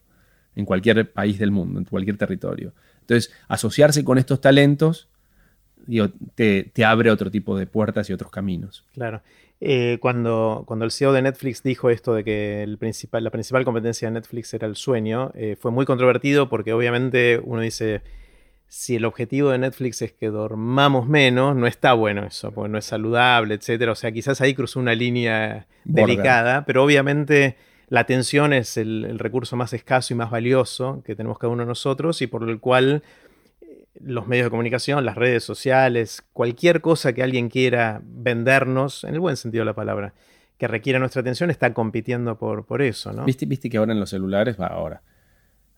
[0.55, 2.73] en cualquier país del mundo, en cualquier territorio.
[3.01, 5.09] Entonces, asociarse con estos talentos
[6.35, 8.85] te, te abre otro tipo de puertas y otros caminos.
[8.93, 9.21] Claro.
[9.61, 13.63] Eh, cuando, cuando el CEO de Netflix dijo esto de que el principal, la principal
[13.63, 18.01] competencia de Netflix era el sueño, eh, fue muy controvertido porque obviamente uno dice,
[18.67, 22.77] si el objetivo de Netflix es que dormamos menos, no está bueno eso, porque no
[22.77, 23.89] es saludable, etc.
[23.91, 27.55] O sea, quizás ahí cruzó una línea delicada, pero obviamente
[27.87, 31.63] la atención es el, el recurso más escaso y más valioso que tenemos cada uno
[31.63, 33.03] de nosotros y por el cual
[34.05, 39.19] los medios de comunicación, las redes sociales, cualquier cosa que alguien quiera vendernos, en el
[39.19, 40.13] buen sentido de la palabra,
[40.57, 43.25] que requiera nuestra atención, está compitiendo por, por eso, ¿no?
[43.25, 45.01] ¿Viste, Viste que ahora en los celulares, va ahora,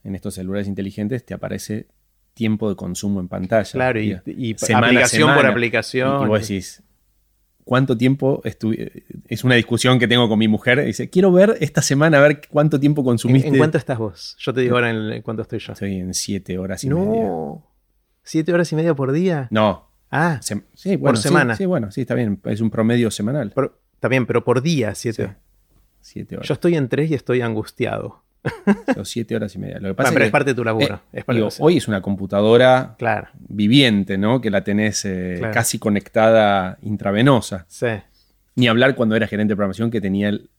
[0.04, 1.88] en estos celulares inteligentes te aparece
[2.34, 3.72] tiempo de consumo en pantalla.
[3.72, 4.14] Claro, y,
[4.74, 6.24] aplicación por aplicación.
[6.24, 6.84] Y, vos decís,
[7.64, 9.04] ¿cuánto tiempo estuve?
[9.28, 10.86] Es una discusión que tengo con mi mujer.
[10.86, 13.48] Dice, quiero ver esta semana, a ver cuánto tiempo consumiste.
[13.48, 14.36] ¿En, cuánto estás vos?
[14.40, 15.74] Yo te digo ahora en, cuánto estoy yo.
[15.74, 17.32] Estoy en siete horas y media.
[18.26, 19.48] ¿Siete horas y media por día?
[19.52, 19.88] No.
[20.12, 20.56] Ah, sí,
[20.98, 21.56] bueno, por semana.
[21.56, 22.40] Sí, bueno, sí, está bien.
[22.46, 23.54] Es un promedio semanal.
[23.94, 25.36] está bien, pero por día, siete.
[26.02, 26.48] siete horas.
[26.48, 28.24] Yo estoy en tres y estoy angustiado.
[28.94, 29.80] Son siete horas y media.
[29.80, 31.02] Lo que pasa pero es, parte de tu laburo.
[31.12, 31.24] Eh,
[31.60, 32.96] hoy es una computadora
[33.40, 34.40] viviente, ¿no?
[34.40, 37.66] Que la tenés eh, casi conectada intravenosa.
[37.68, 37.88] Sí.
[38.56, 40.50] Ni hablar cuando era gerente de programación que tenía el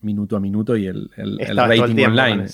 [0.00, 2.46] minuto a minuto y el, rating online.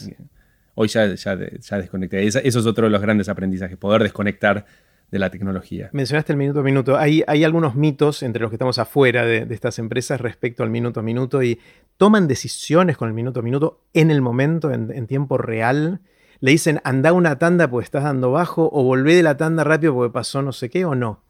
[0.74, 2.26] Hoy ya, ya, desconecté.
[2.26, 4.64] eso es otro de los grandes aprendizajes, poder desconectar
[5.12, 5.90] de la tecnología.
[5.92, 6.96] Mencionaste el minuto a minuto.
[6.96, 11.00] Hay, hay algunos mitos entre los que estamos afuera de, estas empresas respecto al minuto
[11.00, 11.60] a minuto y
[11.98, 16.00] toman decisiones con el minuto a minuto en el momento, en, tiempo real.
[16.40, 19.92] Le dicen, anda una tanda porque estás dando bajo o volvé de la tanda rápido
[19.92, 21.22] porque pasó no sé qué o no.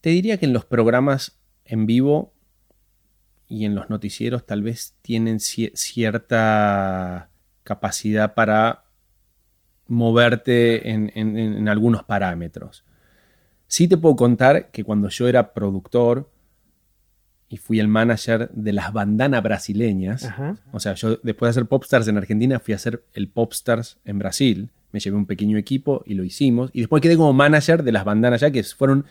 [0.00, 2.32] Te diría que en los programas en vivo
[3.48, 7.28] y en los noticieros tal vez tienen cierta
[7.66, 8.84] capacidad para
[9.88, 12.84] moverte en, algunos parámetros.
[13.66, 16.30] Sí te puedo contar que cuando yo era productor
[17.48, 20.28] y fui el manager de las bandanas brasileñas,
[20.72, 24.18] o sea, yo después de hacer Popstars en Argentina fui a hacer el Popstars en
[24.18, 27.92] Brasil, me llevé un pequeño equipo y lo hicimos, y después quedé como manager de
[27.92, 29.06] las bandanas ya que fueron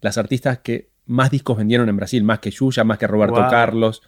[0.00, 4.02] las artistas que más discos vendieron en Brasil, más que Yuya, más que Roberto Carlos.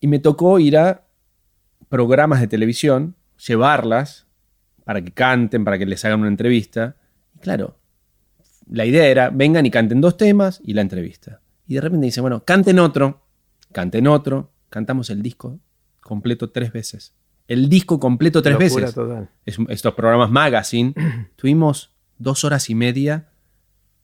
[0.00, 1.02] Y me tocó ir a
[1.92, 4.26] programas de televisión, llevarlas
[4.86, 6.96] para que canten, para que les hagan una entrevista.
[7.36, 7.76] Y claro,
[8.66, 11.42] la idea era, vengan y canten dos temas y la entrevista.
[11.66, 13.20] Y de repente dice, bueno, canten otro,
[13.72, 15.58] canten otro, cantamos el disco
[16.00, 17.12] completo tres veces.
[17.46, 18.96] El disco completo tres veces.
[19.44, 20.94] estos programas magazine,
[21.36, 23.28] tuvimos dos horas y media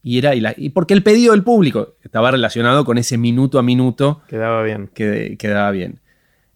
[0.03, 4.21] y era, y, porque el pedido del público estaba relacionado con ese minuto a minuto.
[4.29, 4.91] Quedaba bien.
[4.93, 6.01] Que, quedaba bien.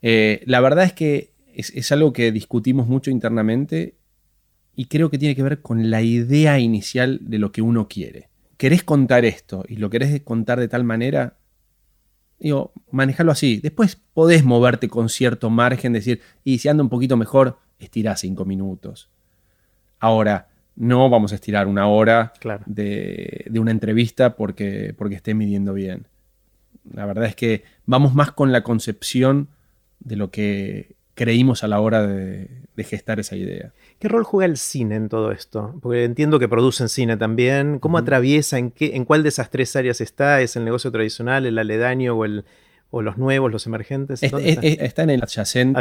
[0.02, 3.94] Eh, la verdad es que es, algo que discutimos mucho internamente
[4.74, 8.28] y creo que tiene que ver con la idea inicial de lo que uno quiere.
[8.56, 11.36] ¿Querés contar esto y lo querés contar de tal manera?
[12.38, 13.60] Digo, manejarlo así.
[13.62, 18.44] Después podés moverte con cierto margen, decir, y si anda un poquito mejor, estirá cinco
[18.44, 19.10] minutos.
[20.00, 22.32] Ahora, no vamos a estirar una hora
[22.66, 26.06] de, una entrevista porque, porque esté midiendo bien.
[26.92, 29.48] La verdad es que vamos más con la concepción
[30.04, 32.48] de lo que creímos a la hora de,
[32.84, 33.72] gestar esa idea.
[34.00, 35.78] ¿Qué rol juega el cine en todo esto?
[35.80, 37.78] Porque entiendo que producen cine también.
[37.78, 38.58] ¿Cómo atraviesa?
[38.58, 40.40] En, qué, ¿En cuál de esas tres áreas está?
[40.40, 42.44] ¿Es el negocio tradicional, el aledaño o, el,
[42.90, 44.20] o los nuevos, los emergentes?
[44.22, 45.02] está?
[45.02, 45.80] en el adyacente.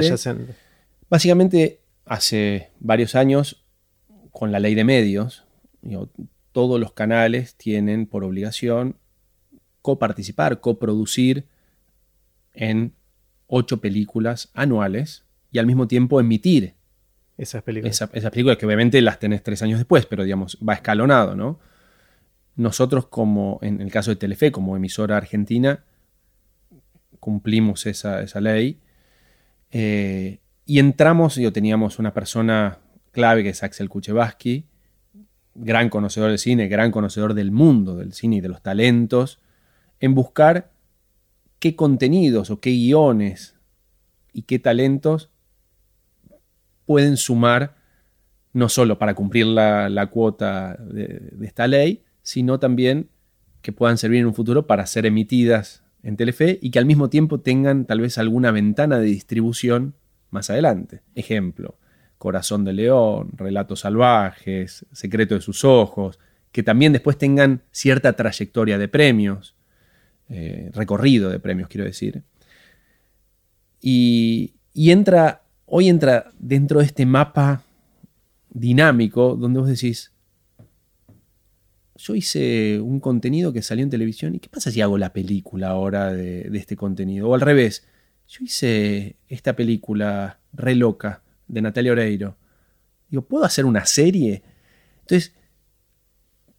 [1.09, 3.65] Básicamente, hace varios años,
[4.31, 5.45] con la ley de medios,
[6.51, 8.97] todos los canales tienen por obligación
[9.81, 11.47] coparticipar, coproducir
[12.53, 12.93] en
[13.53, 16.75] ocho películas anuales y al mismo tiempo emitir
[17.37, 18.01] esas películas.
[18.13, 21.59] esas películas que obviamente las tenés tres años después, pero digamos, va escalonado, ¿no?
[22.55, 25.83] Nosotros como, en el caso de Telefe, como emisora argentina,
[27.19, 28.79] cumplimos esa, ley
[29.71, 32.79] eh, y entramos, yo teníamos una persona
[33.11, 34.65] clave que es Axel Kuchevaski,
[35.55, 39.39] gran conocedor del cine, gran conocedor del mundo del cine y de los talentos,
[39.99, 40.70] en buscar
[41.61, 43.55] qué contenidos o qué guiones
[44.33, 45.29] y qué talentos
[46.85, 47.75] pueden sumar
[48.51, 53.09] no solo para cumplir la, cuota de, esta ley, sino también
[53.61, 57.09] que puedan servir en un futuro para ser emitidas en Telefe y que al mismo
[57.09, 59.93] tiempo tengan tal vez alguna ventana de distribución
[60.31, 61.03] más adelante.
[61.13, 61.77] Ejemplo,
[62.17, 66.19] Corazón de León, Relatos Salvajes, Secreto de sus Ojos,
[66.51, 69.55] que también después tengan cierta trayectoria de premios.
[70.33, 72.23] Eh, recorrido de premios, quiero decir.
[73.81, 77.63] Y, entra, hoy entra dentro de este mapa
[78.49, 80.13] dinámico donde vos decís,
[81.97, 85.67] yo hice un contenido que salió en televisión y ¿qué pasa si hago la película
[85.67, 87.27] ahora de, este contenido?
[87.27, 87.85] O al revés,
[88.29, 92.37] yo hice esta película re loca de Natalia Oreiro.
[93.09, 94.43] Digo, ¿puedo hacer una serie?
[95.01, 95.33] Entonces,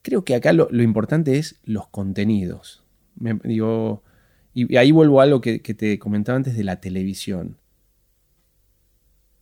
[0.02, 2.81] creo que acá lo importante es los contenidos
[3.14, 4.02] digo,
[4.54, 7.56] y ahí vuelvo a algo que, te comentaba antes de la televisión.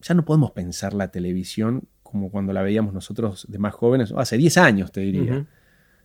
[0.01, 4.37] Ya no podemos pensar la televisión como cuando la veíamos nosotros de más jóvenes, hace
[4.37, 5.47] 10 años te diría.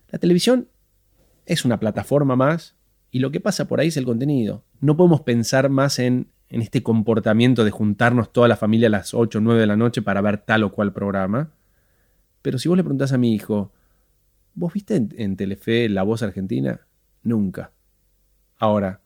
[0.09, 0.68] La televisión
[1.45, 2.76] es una plataforma más
[3.11, 4.63] y lo que pasa por ahí es el contenido.
[4.82, 9.39] No podemos pensar más en, este comportamiento de juntarnos toda la familia a las 8
[9.39, 11.51] o 9 de la noche para ver tal o cual programa.
[12.41, 13.74] Pero si vos le preguntás a mi hijo,
[14.53, 16.82] ¿vos viste en, en Telefe La Voz Argentina?
[17.26, 17.71] Nunca.
[18.57, 19.01] Ahora,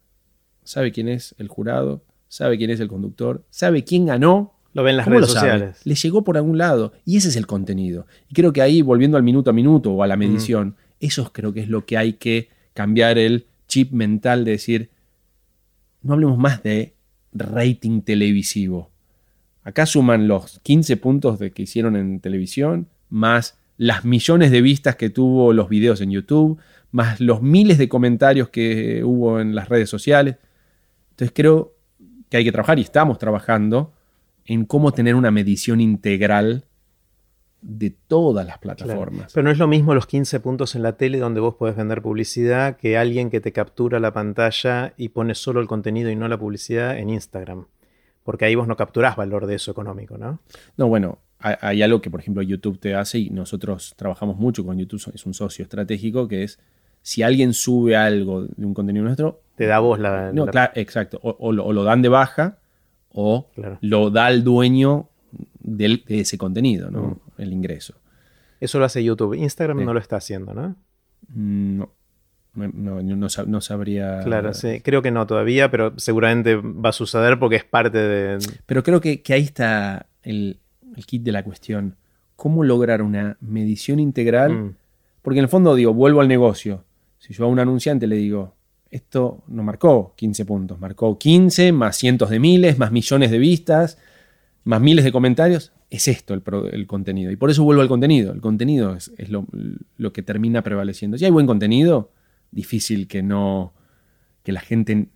[0.64, 2.04] ¿sabe quién es el jurado?
[2.28, 3.44] ¿Sabe quién es el conductor?
[3.50, 4.54] ¿Sabe quién ganó?
[4.74, 5.82] Lo ven en las redes sociales.
[5.84, 6.94] Le llegó por algún lado.
[7.06, 8.06] Y ese es el contenido.
[8.30, 11.54] Y creo que ahí, volviendo al minuto a minuto o a la medición, eso creo
[11.54, 14.92] que es lo que hay que cambiar el chip mental de decir,
[16.02, 16.94] no hablemos más de
[17.34, 18.92] rating televisivo.
[19.64, 24.98] Acá suman los 15 puntos de que hicieron en televisión, más las millones de vistas
[24.98, 26.60] que tuvo los videos en YouTube,
[26.92, 30.38] más los miles de comentarios que hubo en las redes sociales.
[31.12, 31.76] Entonces creo
[32.30, 33.94] que hay que trabajar y estamos trabajando
[34.46, 36.66] en cómo tener una medición integral
[37.62, 39.34] de todas las plataformas.
[39.34, 42.02] Pero no es lo mismo los 15 puntos en la tele donde vos podés vender
[42.02, 46.28] publicidad que alguien que te captura la pantalla y pone solo el contenido y no
[46.28, 47.68] la publicidad en Instagram.
[48.24, 50.40] Porque ahí vos no capturás valor de eso económico, ¿no?
[50.78, 54.78] No, bueno, hay algo que por ejemplo YouTube te hace y nosotros trabajamos mucho con
[54.78, 56.60] YouTube, es un socio estratégico que es
[57.02, 59.42] si alguien sube algo de un contenido nuestro...
[59.56, 60.32] Te da vos la...
[60.32, 61.20] No, claro, exacto.
[61.22, 62.60] O, lo, dan de baja
[63.12, 63.50] o
[63.82, 65.10] lo da el dueño
[65.60, 67.02] de ese contenido, ¿no?
[67.38, 67.42] Mm.
[67.42, 67.96] El ingreso.
[68.60, 69.36] Eso lo hace YouTube.
[69.36, 70.76] Instagram no lo está haciendo, ¿no?
[71.30, 71.94] Mm, no.
[72.56, 74.22] No, no, sabría.
[74.24, 74.82] Claro, sí.
[74.82, 78.38] Creo que no todavía, pero seguramente va a suceder porque es parte de.
[78.66, 80.60] Pero creo que, ahí está el,
[81.06, 81.96] kit de la cuestión.
[82.36, 84.54] ¿Cómo lograr una medición integral?
[84.54, 84.76] Mm.
[85.22, 86.84] Porque en el fondo, digo, vuelvo al negocio.
[87.20, 88.56] Si yo a un anunciante le digo,
[88.90, 93.98] esto no marcó 15 puntos, marcó 15 más cientos de miles, más millones de vistas,
[94.64, 97.32] más miles de comentarios, es esto el, contenido.
[97.32, 98.32] Y por eso vuelvo al contenido.
[98.32, 101.18] El contenido es, lo, que termina prevaleciendo.
[101.18, 102.12] Si hay buen contenido,
[102.52, 103.74] difícil que no
[104.44, 105.10] que la gente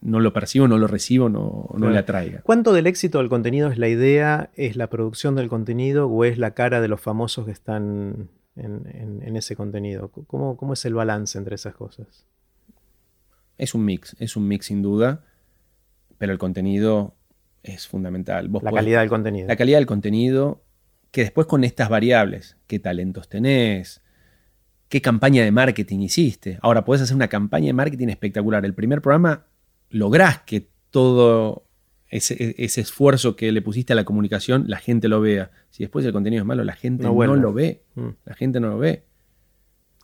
[0.00, 2.40] no lo perciba, no lo reciba, no, no le atraiga.
[2.42, 6.38] ¿Cuánto del éxito del contenido es la idea, es la producción del contenido o es
[6.38, 10.10] la cara de los famosos que están en, ese contenido?
[10.10, 12.26] ¿Cómo, ¿Cómo, es el balance entre esas cosas?
[13.58, 15.24] Es un mix, es un mix sin duda,
[16.18, 17.14] pero el contenido
[17.62, 18.50] es fundamental.
[18.62, 19.48] la calidad del contenido.
[19.48, 20.62] La calidad del contenido,
[21.10, 24.02] que después con estas variables, qué talentos tenés,
[24.88, 26.58] qué campaña de marketing hiciste.
[26.60, 28.64] Ahora puedes hacer una campaña de marketing espectacular.
[28.64, 29.46] El primer programa
[29.90, 31.66] lográs que todo
[32.12, 35.50] ese, esfuerzo que le pusiste a la comunicación, la gente lo vea.
[35.70, 37.82] Si después el contenido es malo, la gente no, lo ve.
[37.94, 38.08] Mm.
[38.26, 39.04] La gente no lo ve.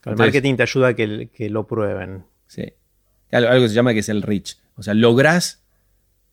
[0.06, 2.24] el marketing te ayuda a que, lo prueben.
[2.46, 2.72] Sí.
[3.30, 4.56] Algo, algo, que se llama que es el reach.
[4.76, 5.62] O sea, lográs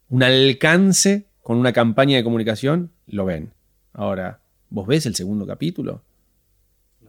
[0.10, 3.52] un alcance con una campaña de comunicación, lo ven.
[3.92, 6.02] Ahora, ¿vos ves el segundo capítulo?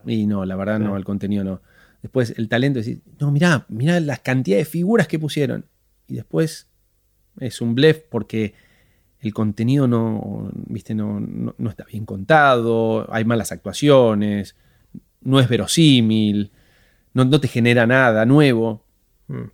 [0.05, 1.61] Y no, la verdad no, el contenido no.
[2.01, 5.65] Después el talento es no, mirá, mirá las cantidades de figuras que pusieron.
[6.07, 6.67] Y después
[7.39, 8.53] es un blef porque
[9.19, 14.55] el contenido no, viste, no, no, está bien contado, hay malas actuaciones,
[15.21, 16.51] no es verosímil,
[17.13, 18.83] no, te genera nada nuevo.
[19.27, 19.45] Mm.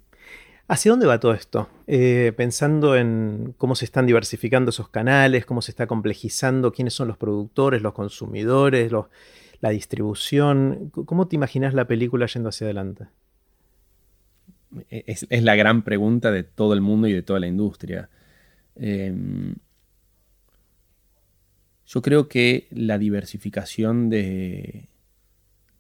[0.68, 1.70] ¿Hacia dónde va todo esto?
[1.88, 7.08] Eh, pensando en cómo se están diversificando esos canales, cómo se está complejizando, quiénes son
[7.08, 8.92] los productores, los consumidores,
[9.60, 10.92] la distribución.
[11.06, 13.08] ¿Cómo te imaginas la película yendo hacia adelante?
[14.90, 18.10] Es, la gran pregunta de todo el mundo y de toda la industria.
[18.76, 19.56] Em,
[21.86, 24.90] yo creo que la diversificación de,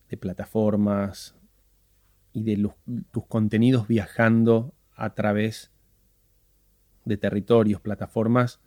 [0.09, 1.35] de plataformas,
[2.33, 2.69] y de
[3.11, 5.71] tus contenidos viajando a través
[7.05, 8.59] de territorios, plataformas,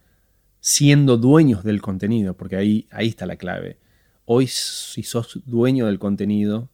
[0.60, 3.78] siendo dueños del contenido, porque ahí, ahí está la clave.
[4.24, 6.70] Hoy, si sos dueño del contenido,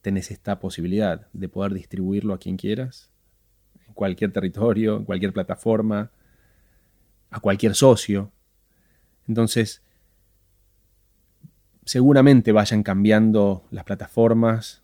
[0.00, 3.10] tenés esta posibilidad de poder distribuirlo a quien quieras,
[3.86, 6.10] en cualquier territorio, en cualquier plataforma,
[7.30, 8.32] a cualquier socio.
[9.26, 9.82] Entonces,
[11.84, 14.82] seguramente vayan cambiando las plataformas,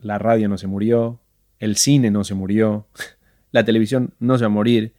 [0.00, 1.20] la radio no se murió,
[1.58, 2.86] el cine no se murió,
[3.52, 4.94] la televisión no se va a morir.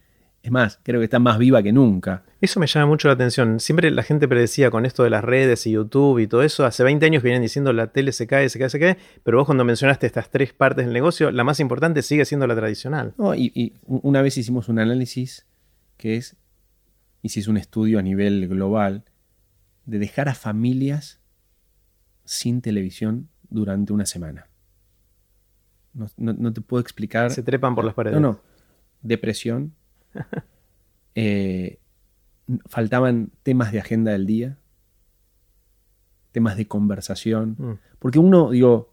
[0.46, 2.22] Es más, creo que está más viva que nunca.
[2.40, 3.58] Eso me llama mucho la atención.
[3.58, 6.64] Siempre la gente predecía con esto de las redes y YouTube y todo eso.
[6.64, 8.96] Hace 20 años vienen diciendo la tele se cae, se cae, se cae.
[9.24, 12.54] Pero vos cuando mencionaste estas tres partes del negocio, la más importante sigue siendo la
[12.54, 13.12] tradicional.
[13.36, 15.48] y, una vez hicimos un análisis
[15.96, 16.36] que es,
[17.22, 19.02] hicimos un estudio a nivel global
[19.84, 21.18] de dejar a familias
[22.24, 24.46] sin televisión durante una semana.
[26.16, 27.32] No, te puedo explicar.
[27.32, 28.20] Se trepan por las paredes.
[28.20, 28.40] No, no.
[29.02, 29.74] Depresión.
[31.18, 31.78] Eh,
[32.66, 34.58] faltaban temas de agenda del día.
[36.30, 37.56] temas de conversación.
[37.58, 37.78] Mm.
[37.98, 38.92] Porque uno, digo,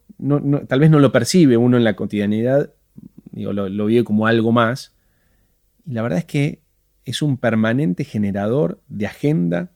[0.67, 2.71] tal vez no lo percibe uno en la cotidianidad,
[3.31, 4.95] digo, lo, vive como algo más.
[5.85, 6.61] Y la verdad es que
[7.05, 9.71] es un permanente generador de agenda,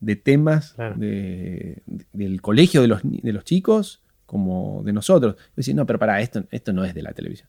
[0.00, 5.36] de temas del colegio de los, de los, chicos como de nosotros.
[5.54, 7.48] Decir, no, pero para, esto, esto no es de la televisión.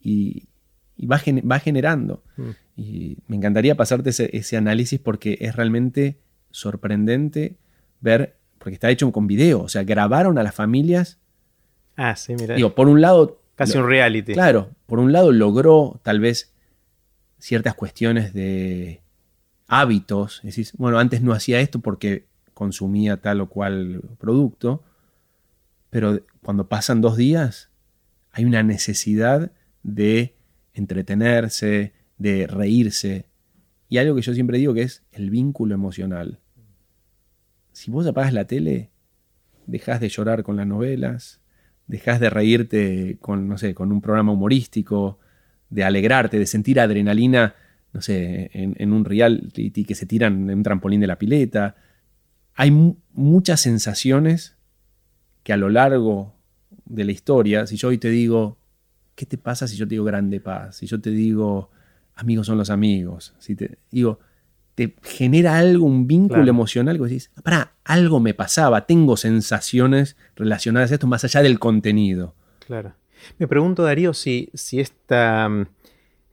[0.00, 0.48] Y,
[1.06, 1.20] va,
[1.50, 2.22] va, generando.
[2.36, 2.50] Mm.
[2.76, 6.18] Y me encantaría pasarte ese, análisis porque es realmente
[6.50, 7.56] sorprendente
[8.00, 11.18] ver, porque está hecho con video, o sea, grabaron a las familias.
[11.96, 12.54] Ah, sí, mira.
[12.54, 13.40] Digo, por un lado...
[13.56, 14.34] Casi un reality.
[14.34, 16.52] Claro, por un lado logró tal vez
[17.38, 19.00] ciertas cuestiones de
[19.66, 20.40] hábitos.
[20.42, 24.82] Decís, bueno, antes no hacía esto porque consumía tal o cual producto,
[25.90, 27.70] pero cuando pasan dos días
[28.32, 30.34] hay una necesidad de
[30.80, 33.26] entretenerse, de reírse.
[33.88, 36.38] Y algo que yo siempre digo que es el vínculo emocional.
[37.72, 38.90] Si vos apagas la tele,
[39.66, 41.40] dejas de llorar con las novelas,
[41.86, 45.18] dejas de reírte con, no sé, con un programa humorístico,
[45.70, 47.54] de alegrarte, de sentir adrenalina,
[47.92, 51.76] no sé, en, un reality que se tiran en un trampolín de la pileta.
[52.54, 52.70] Hay
[53.12, 54.56] muchas sensaciones
[55.42, 56.34] que a lo largo
[56.84, 58.57] de la historia, si yo hoy te digo,
[59.18, 60.76] ¿qué te pasa si yo te digo grande paz?
[60.76, 61.70] Si yo te digo,
[62.14, 63.34] amigos son los amigos.
[63.40, 64.20] Si te digo,
[64.76, 70.92] te genera algo, un vínculo emocional que decís, para, algo me pasaba, tengo sensaciones relacionadas
[70.92, 72.36] a esto más allá del contenido.
[72.64, 72.94] Claro.
[73.38, 75.66] Me pregunto, Darío, si, si esta mm,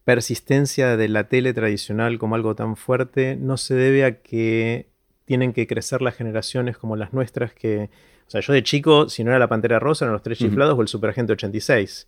[0.03, 4.91] persistencia de la tele tradicional como algo tan fuerte no se debe a que
[5.25, 7.89] tienen que crecer las generaciones como las nuestras que...
[8.27, 10.77] O sea, yo de chico, si no era la Pantera Rosa, eran los Tres Chiflados
[10.77, 12.07] o el Superagente 86.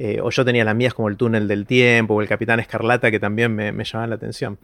[0.00, 3.10] Eh, o yo tenía las mías como el túnel del tiempo o el Capitán Escarlata
[3.10, 4.56] que también me, me llamaban la atención.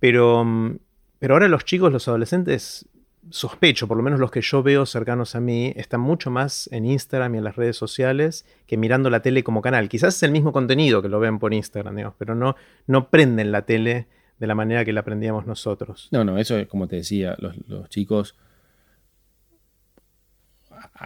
[0.00, 0.78] Pero, mm,
[1.18, 2.88] pero ahora los chicos, los adolescentes,
[3.28, 6.86] sospecho, por lo menos los que yo veo cercanos a mí, están mucho más en
[6.86, 9.90] Instagram y en las redes sociales que mirando la tele como canal.
[9.90, 13.52] Quizás es el mismo contenido que lo ven por Instagram, digamos, pero no, no prenden
[13.52, 14.06] la tele
[14.38, 16.08] de la manera que la aprendíamos nosotros.
[16.12, 18.36] No, no, eso es como te decía, los, los chicos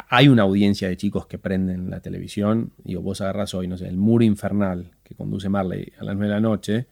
[0.09, 2.73] hay una audiencia de chicos que prenden la televisión.
[2.85, 6.29] Digo, vos agarras hoy, no sé, el muro infernal que conduce Marley a las 9
[6.29, 6.87] de la noche.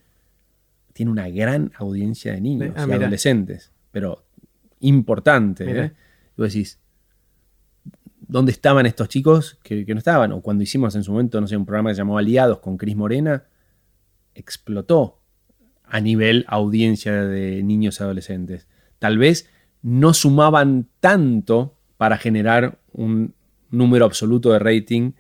[0.93, 4.25] Tiene una gran audiencia de niños ah, y adolescentes, pero
[4.81, 5.65] importante.
[5.65, 5.93] ¿eh?
[6.37, 6.79] Y vos decís,
[8.21, 10.33] ¿dónde estaban estos chicos que, no estaban?
[10.33, 12.77] O cuando hicimos en su momento, no sé, un programa que se llamó Aliados con
[12.77, 13.45] Cris Morena,
[14.35, 15.21] explotó
[15.85, 18.69] a nivel audiencia de niños y adolescentes.
[18.99, 19.49] Tal vez
[19.83, 23.35] no sumaban tanto para generar un
[23.71, 25.13] número absoluto de rating,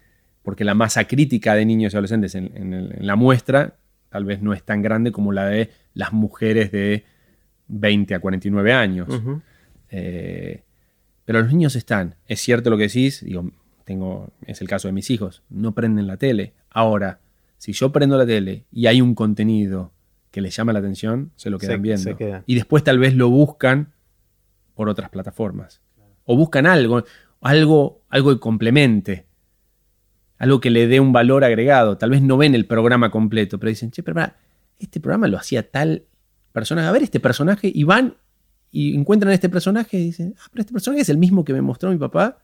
[0.42, 3.76] porque la masa crítica de niños y adolescentes en, la muestra
[4.08, 7.04] tal vez no es tan grande como la de las mujeres de
[7.68, 9.08] 20 a 49 años.
[9.90, 10.62] Eh,
[11.26, 12.14] pero los niños están.
[12.26, 13.52] Es cierto lo que decís, digo,
[13.84, 16.54] tengo, es el caso de mis hijos, no prenden la tele.
[16.70, 17.20] Ahora,
[17.58, 19.92] si yo prendo la tele y hay un contenido
[20.30, 22.16] que les llama la atención, se lo quedan viendo.
[22.46, 23.92] Y después tal vez lo buscan
[24.74, 25.82] por otras plataformas
[26.30, 27.02] o buscan algo,
[27.40, 29.26] algo, algo que complemente,
[30.38, 31.98] algo que le dé un valor agregado.
[31.98, 34.36] Tal vez no ven el programa completo, pero dicen, che, pero para,
[34.78, 36.04] este programa lo hacía tal
[36.52, 38.14] personaje, a ver este personaje, y van
[38.70, 41.62] y encuentran este personaje y dicen, ah, pero este personaje es el mismo que me
[41.62, 42.38] mostró mi papá,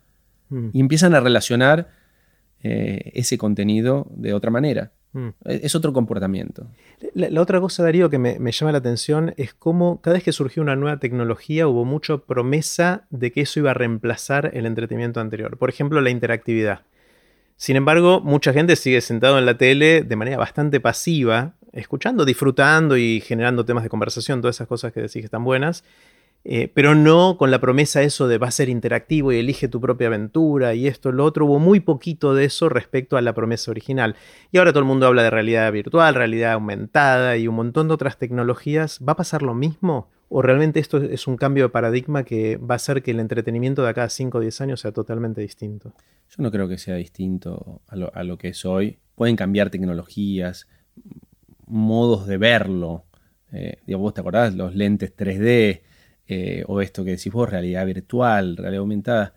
[0.48, 0.70] mm.
[0.72, 1.88] y empiezan a relacionar
[2.64, 4.94] eh, ese contenido de otra manera.
[5.12, 5.28] Mm.
[5.44, 6.66] Es otro comportamiento.
[7.14, 10.62] La, otra cosa, Darío, que me, llama la atención es cómo cada vez que surgió
[10.62, 15.56] una nueva tecnología hubo mucha promesa de que eso iba a reemplazar el entretenimiento anterior.
[15.56, 16.82] Por ejemplo, la interactividad.
[17.56, 22.96] Sin embargo, mucha gente sigue sentado en la tele de manera bastante pasiva, escuchando, disfrutando
[22.98, 25.82] y generando temas de conversación, todas esas cosas que decís que están buenas,
[26.48, 29.80] eh, pero no con la promesa eso de va a ser interactivo y elige tu
[29.80, 31.44] propia aventura y esto, lo otro.
[31.44, 34.14] Hubo muy poquito de eso respecto a la promesa original.
[34.52, 37.94] Y ahora todo el mundo habla de realidad virtual, realidad aumentada y un montón de
[37.94, 39.00] otras tecnologías.
[39.06, 40.08] ¿Va a pasar lo mismo?
[40.28, 43.82] ¿O realmente esto es un cambio de paradigma que va a hacer que el entretenimiento
[43.82, 45.94] de acá a 5 o 10 años sea totalmente distinto?
[46.28, 49.00] Yo no creo que sea distinto a lo, que es hoy.
[49.16, 50.68] Pueden cambiar tecnologías,
[51.66, 53.04] modos de verlo.
[53.50, 54.54] Eh, ¿Vos te acordás?
[54.54, 55.80] Los lentes 3D,
[56.28, 59.34] eh, o esto que decís vos, realidad virtual, realidad aumentada,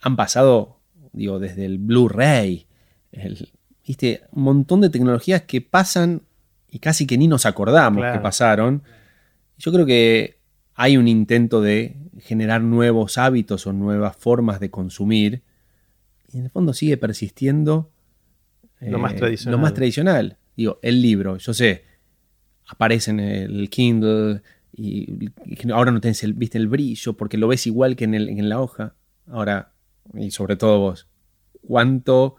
[0.00, 0.80] han pasado,
[1.12, 2.66] digo, desde el Blu-ray,
[3.86, 4.22] ¿viste?
[4.32, 6.22] un montón de tecnologías que pasan
[6.68, 8.82] y casi que ni nos acordamos que pasaron.
[9.58, 10.38] Yo creo que
[10.74, 15.42] hay un intento de generar nuevos hábitos o nuevas formas de consumir
[16.32, 17.90] y en el fondo sigue persistiendo
[18.80, 19.52] lo, más tradicional.
[19.52, 20.36] lo más tradicional.
[20.56, 21.84] Digo, el libro, yo sé,
[22.66, 24.42] aparece en el Kindle,
[24.72, 25.30] y,
[25.72, 28.60] ahora no tenés el, viste el brillo porque lo ves igual que en, en la
[28.60, 28.94] hoja.
[29.26, 29.72] Ahora,
[30.14, 31.08] y sobre todo vos,
[31.66, 32.36] ¿cuánto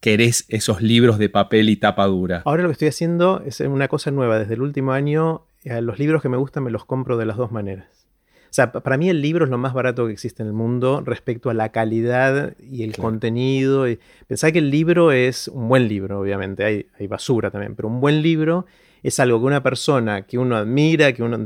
[0.00, 2.42] querés esos libros de papel y tapa dura?
[2.44, 4.38] Ahora lo que estoy haciendo es una cosa nueva.
[4.38, 7.36] Desde el último año, eh, los libros que me gustan me los compro de las
[7.36, 8.06] dos maneras.
[8.48, 11.02] O sea, para mí el libro es lo más barato que existe en el mundo
[11.04, 13.84] respecto a la calidad y el contenido.
[14.28, 18.00] Pensá que el libro es un buen libro, obviamente, hay, hay, basura también, pero un
[18.00, 18.64] buen libro
[19.02, 21.44] es algo que una persona que uno admira, que uno,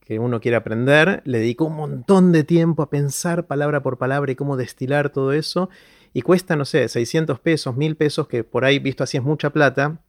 [0.00, 4.32] que uno quiere aprender, le dedicó un montón de tiempo a pensar palabra por palabra
[4.32, 5.70] y cómo destilar todo eso.
[6.12, 9.50] Y cuesta, no sé, 600 pesos, 1000 pesos, que por ahí visto así es mucha
[9.50, 10.00] plata,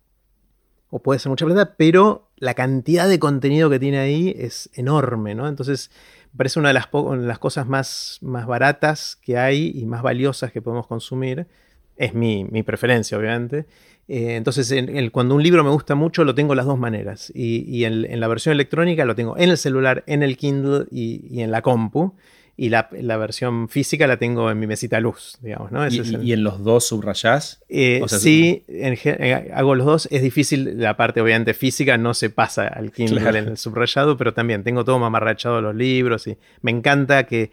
[0.90, 5.36] o puede ser mucha plata, pero la cantidad de contenido que tiene ahí es enorme,
[5.36, 5.48] ¿no?
[5.48, 5.90] Entonces,
[6.36, 6.90] parece una de las,
[7.20, 11.48] las cosas más, más baratas que hay y más valiosas que podemos consumir.
[11.96, 13.68] Es mi, mi preferencia, obviamente.
[14.08, 14.74] Eh, entonces,
[15.12, 17.32] cuando un libro me gusta mucho, lo tengo las dos maneras.
[17.34, 21.52] Y, en, la versión electrónica lo tengo en el celular, en el Kindle y, en
[21.52, 22.14] la compu.
[22.58, 25.72] Y la, versión física la tengo en mi mesita luz, digamos.
[25.72, 25.88] ¿no?
[25.88, 27.64] ¿Y, en los dos subrayás?
[27.70, 30.08] Eh, sí, eh, hago los dos.
[30.12, 34.34] Es difícil, la parte obviamente física no se pasa al Kindle en el subrayado, pero
[34.34, 37.50] también tengo todo mamarrachado los libros y me encanta que,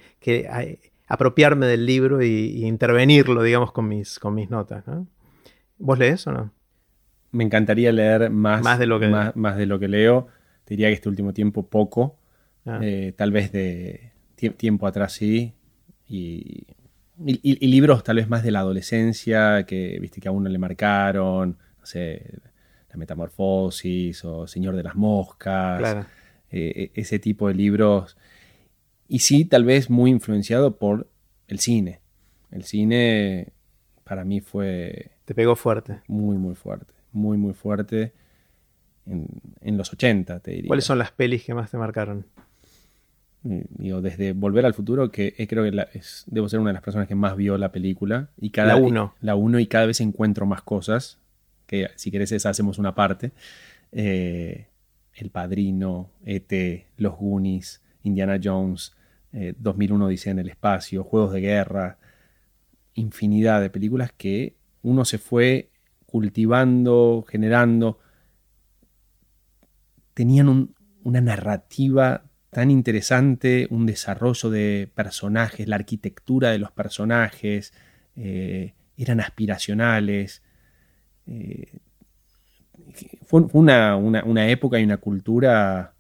[1.07, 4.86] apropiarme del libro y, intervenirlo, digamos, con mis, con mis notas.
[4.86, 5.07] ¿no?
[5.79, 6.53] ¿Vos lees o no?
[7.31, 9.09] Me encantaría leer más, más, de, lo que...
[9.09, 10.29] Más, de lo que leo.
[10.66, 12.16] diría que este último tiempo poco.
[12.66, 12.81] Ah.
[12.83, 14.12] Eh, tal vez de
[14.57, 15.55] tiempo atrás sí.
[16.09, 16.66] Y,
[17.16, 21.59] libros tal vez más de la adolescencia que, viste, que a uno le marcaron.
[21.79, 22.22] No sé,
[22.91, 26.07] La Metamorfosis o Señor de las Moscas.
[26.51, 28.16] Eh, e, ese tipo de libros.
[29.07, 31.09] Y sí, tal vez muy influenciado por
[31.47, 32.01] el cine.
[32.51, 33.53] El cine
[34.05, 36.01] para mí fue te pegó fuerte.
[36.07, 36.95] Muy, muy fuerte.
[37.12, 38.14] Muy, muy fuerte.
[39.05, 40.68] En, los 80, te diría.
[40.68, 42.24] ¿Cuáles son las pelis que más te marcaron?
[43.43, 47.09] Mm, digo, desde Volver al Futuro, que creo que debo ser una de las personas
[47.09, 48.31] que más vio la película.
[48.39, 49.14] Y cada, la 1.
[49.20, 51.18] La 1 y cada vez encuentro más cosas.
[51.66, 53.33] Que si querés esa hacemos una parte.
[53.93, 54.68] Eh,
[55.12, 58.95] el Padrino, E.T., Los Goonies, Indiana Jones,
[59.31, 61.99] 2001 dice en el espacio, Juegos de Guerra,
[62.95, 65.70] infinidad de películas que uno se fue
[66.07, 67.99] cultivando, generando,
[70.14, 70.74] tenían
[71.05, 77.72] una narrativa tan interesante, un desarrollo de personajes, la arquitectura de los personajes,
[78.16, 80.43] eh, eran aspiracionales.
[81.26, 81.79] Eh,
[83.26, 85.95] fue una, una, época y una cultura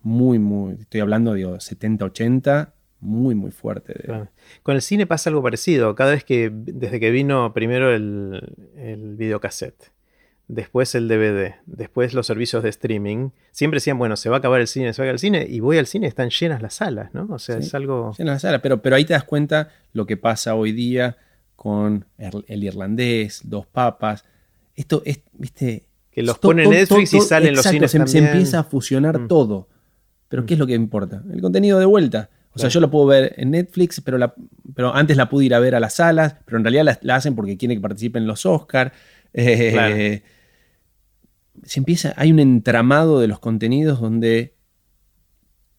[0.00, 3.94] muy, muy, estoy hablando de 70, 80, muy, muy fuerte.
[4.62, 5.94] Con el cine pasa algo parecido.
[5.94, 9.90] Cada vez que, desde que vino primero el, el videocassette,
[10.50, 14.60] después el DVD, después los servicios de streaming, siempre decían, bueno, se va a acabar
[14.60, 16.74] el cine, se va a acabar el cine, y voy al cine, están llenas las
[16.74, 17.28] salas, ¿no?
[17.30, 18.12] O sea, es algo...
[18.18, 21.16] Llenas las salas, pero, pero ahí te das cuenta lo que pasa hoy día
[21.54, 24.24] con el, irlandés, dos papas.
[24.74, 25.86] Esto es, viste...
[26.10, 29.28] Que los pone Netflix y salen los cines se, empieza a fusionar mm.
[29.28, 29.68] todo.
[30.28, 31.22] Pero ¿qué es lo que importa?
[31.32, 32.30] El contenido de vuelta.
[32.52, 34.34] O sea, yo lo puedo ver en Netflix, pero, la,
[34.74, 37.34] pero antes la pude ir a ver a las salas, pero en realidad la, hacen
[37.36, 38.92] porque quieren que participen los Oscars.
[39.32, 40.22] Eh,
[41.62, 44.56] se empieza, hay un entramado de los contenidos donde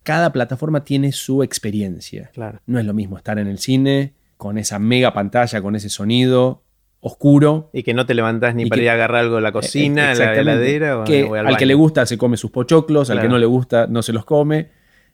[0.03, 2.31] cada plataforma tiene su experiencia.
[2.65, 6.63] No es lo mismo estar en el cine con esa mega pantalla, con ese sonido
[7.01, 7.69] oscuro.
[7.73, 10.35] Y que no te levantás ni para ir a agarrar algo de la cocina, la
[10.35, 10.99] heladera.
[10.99, 11.01] O,
[11.35, 14.13] al, que le gusta se come sus pochoclos, al que no le gusta no se
[14.13, 14.69] los come.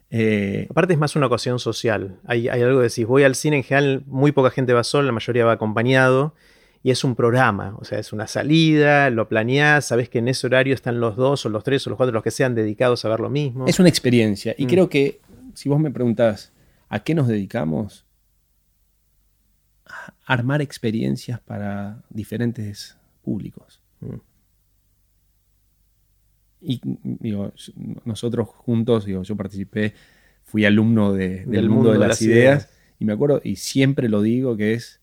[0.10, 2.20] Eh, Aparte es más una ocasión social.
[2.26, 5.12] Hay, algo de decir, voy al cine en general, muy poca gente va sola, la
[5.12, 6.34] mayoría va acompañado.
[6.84, 10.48] Y es un programa, o sea, es una salida, lo planeás, sabes que en ese
[10.48, 13.10] horario están los dos o los tres o los cuatro, los que sean dedicados a
[13.10, 13.66] ver lo mismo.
[13.68, 14.56] Es una experiencia.
[14.58, 14.70] Y mm.
[14.70, 15.20] creo que
[15.54, 16.54] si vos me preguntás,
[16.88, 18.06] ¿a qué nos dedicamos?
[19.86, 23.82] A armar experiencias para diferentes públicos.
[24.00, 24.27] Mm.
[26.62, 27.54] Y digo,
[28.06, 29.94] nosotros juntos, digo, yo participé,
[30.44, 34.74] fui alumno del, mundo, de, las, ideas, y me acuerdo, y siempre lo digo, que
[34.74, 35.02] es,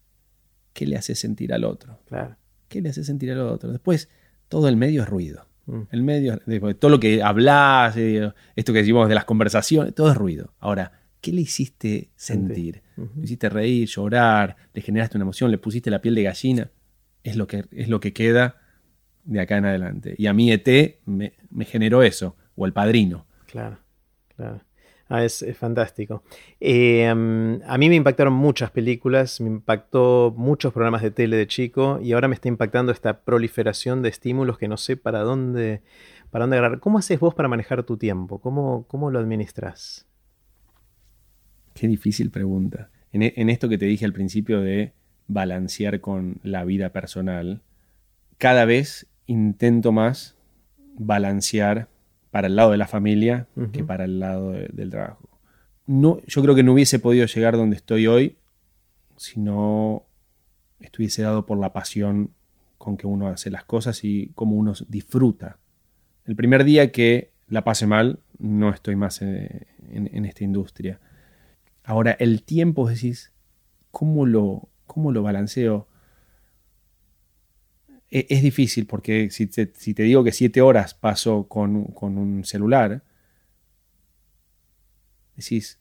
[0.72, 2.00] ¿qué le hace sentir al otro?
[2.06, 2.36] Claro.
[2.68, 3.70] ¿Qué le hace sentir al otro?
[3.70, 4.08] Después,
[4.48, 5.46] todo el medio es ruido.
[5.66, 5.82] Mm.
[5.90, 6.38] El medio,
[6.78, 10.54] todo lo que hablas, eh, esto que decimos de las conversaciones, todo es ruido.
[10.58, 12.82] Ahora, ¿qué le hiciste sentir?
[12.96, 16.70] Le hiciste reír, llorar, le generaste una emoción, le pusiste la piel de gallina.
[17.22, 18.63] Es lo que, es lo que queda
[19.24, 20.14] de acá en adelante.
[20.18, 21.32] Y a mí ET me,
[21.64, 23.26] generó eso, o el padrino.
[23.46, 23.78] Claro,
[24.36, 24.60] claro.
[25.08, 26.22] Ah, es, fantástico.
[26.60, 32.00] Eh, a mí me impactaron muchas películas, me impactó muchos programas de tele de chico
[32.02, 35.82] y ahora me está impactando esta proliferación de estímulos que no sé para dónde,
[36.30, 36.80] para dónde agarrar.
[36.80, 38.40] ¿Cómo haces vos para manejar tu tiempo?
[38.40, 40.06] ¿Cómo, cómo lo administras?
[41.74, 42.90] Qué difícil pregunta.
[43.12, 44.94] En, e, en esto que te dije al principio de
[45.28, 47.62] balancear con la vida personal,
[48.38, 50.36] cada vez intento más
[50.96, 51.88] balancear
[52.30, 55.28] para el lado de la familia que para el lado del trabajo.
[55.86, 58.36] No, yo creo que no hubiese podido llegar donde estoy hoy
[59.16, 60.04] si no
[60.80, 62.30] estuviese dado por la pasión
[62.78, 65.58] con que uno hace las cosas y cómo uno disfruta.
[66.26, 71.00] El primer día que la pase mal, no estoy más en, en esta industria.
[71.84, 73.32] Ahora, el tiempo, decís,
[73.90, 75.86] ¿cómo lo, cómo lo balanceo?
[78.10, 83.02] E, es, difícil porque si te, digo que siete horas paso con, un celular,
[85.36, 85.80] decís,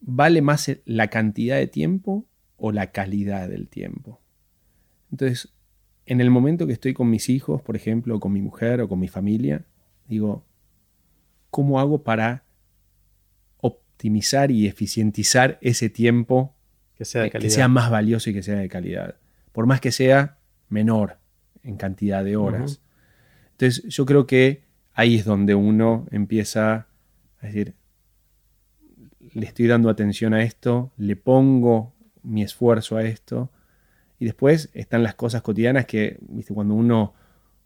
[0.00, 2.26] ¿vale más la cantidad de tiempo
[2.56, 4.20] o la calidad del tiempo?
[5.10, 5.52] Entonces,
[6.06, 8.88] en el momento que estoy con mis hijos, por ejemplo, o con mi mujer o
[8.88, 9.64] con mi familia,
[10.08, 10.44] digo,
[11.50, 12.44] ¿cómo hago para
[13.58, 16.54] optimizar y eficientizar ese tiempo
[16.96, 19.16] que sea, que sea más valioso y que sea de calidad?
[19.52, 20.39] Por más que sea
[20.70, 21.18] menor
[21.62, 22.80] en cantidad de horas.
[23.52, 24.62] Entonces yo creo que
[24.94, 26.86] ahí es donde uno empieza
[27.40, 27.74] a decir,
[29.32, 31.92] le estoy dando atención a esto, le pongo
[32.22, 33.50] mi esfuerzo a esto.
[34.18, 36.52] Y después están las cosas cotidianas que, ¿viste?
[36.52, 37.14] cuando uno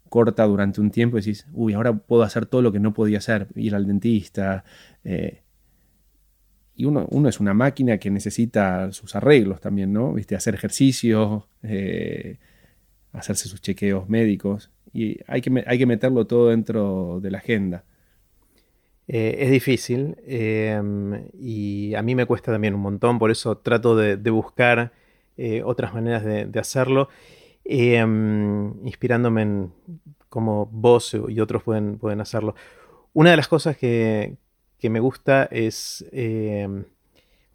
[0.09, 3.48] corta durante un tiempo, decís, uy, ahora puedo hacer todo lo que no podía hacer,
[3.57, 4.64] ir al dentista.
[5.02, 5.42] Eh,
[6.76, 10.12] y uno, uno, es una máquina que necesita sus arreglos también, ¿no?
[10.12, 10.36] ¿Viste?
[10.36, 12.38] Hacer ejercicio, eh,
[13.14, 17.84] hacerse sus chequeos médicos y hay que, hay que meterlo todo dentro de la agenda.
[19.06, 23.96] Eh, es difícil em, y a mí me cuesta también un montón, por eso trato
[23.96, 24.92] de, buscar
[25.36, 27.08] eh, otras maneras de, hacerlo,
[27.64, 29.72] em, inspirándome en
[30.28, 32.54] cómo vos y otros pueden, pueden hacerlo.
[33.12, 34.36] Una de las cosas que,
[34.78, 36.84] que me gusta es em,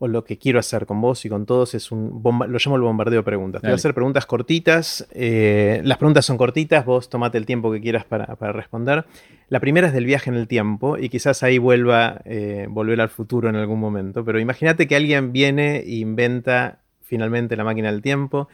[0.02, 2.82] o lo que quiero hacer con vos y con todos es un, lo llamo el
[2.82, 3.62] bombardeo de preguntas.
[3.62, 5.06] Te voy a hacer preguntas cortitas.
[5.12, 9.06] Eh, las preguntas son cortitas, vos tomate el tiempo que quieras para, responder.
[9.50, 13.10] La primera es del viaje en el tiempo y quizás ahí vuelva, eh, volver al
[13.10, 14.24] futuro en algún momento.
[14.24, 18.48] Pero imagínate que alguien viene e inventa finalmente la máquina del tiempo,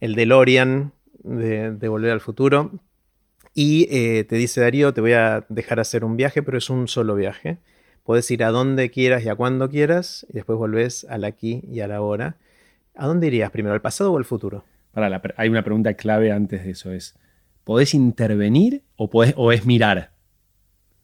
[0.00, 0.92] el DeLorean
[1.24, 2.70] de, de Volver al Futuro.
[3.52, 6.86] Y eh, te dice Darío, te voy a dejar hacer un viaje, pero es un
[6.86, 7.58] solo viaje.
[8.04, 11.80] Puedes ir a donde quieras y a cuando quieras y después volvés al aquí y
[11.80, 12.36] a la ahora.
[12.94, 14.64] ¿A dónde irías primero, al pasado o al futuro?
[14.92, 17.16] Para hay una pregunta clave antes de eso, es
[17.64, 20.12] ¿podés intervenir o, o es mirar?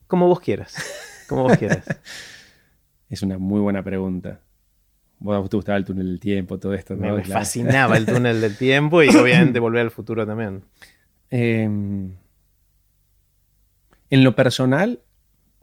[0.06, 0.76] Como vos quieras,
[1.28, 1.84] como vos quieras.
[3.08, 4.40] es una muy buena pregunta.
[5.18, 6.96] Vos te gustaba el túnel del tiempo, todo esto.
[6.96, 10.62] Me, fascinaba el túnel del tiempo y obviamente volver al futuro también.
[11.30, 12.12] Em,
[14.08, 15.00] en lo personal,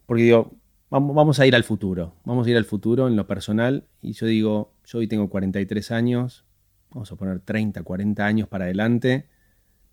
[0.06, 0.52] porque digo,
[0.90, 3.86] vamos, a ir al futuro, vamos a ir al futuro en lo personal.
[4.02, 6.46] Y yo digo, yo hoy tengo 43 años,
[6.92, 9.26] vamos a poner 30, 40 años para adelante.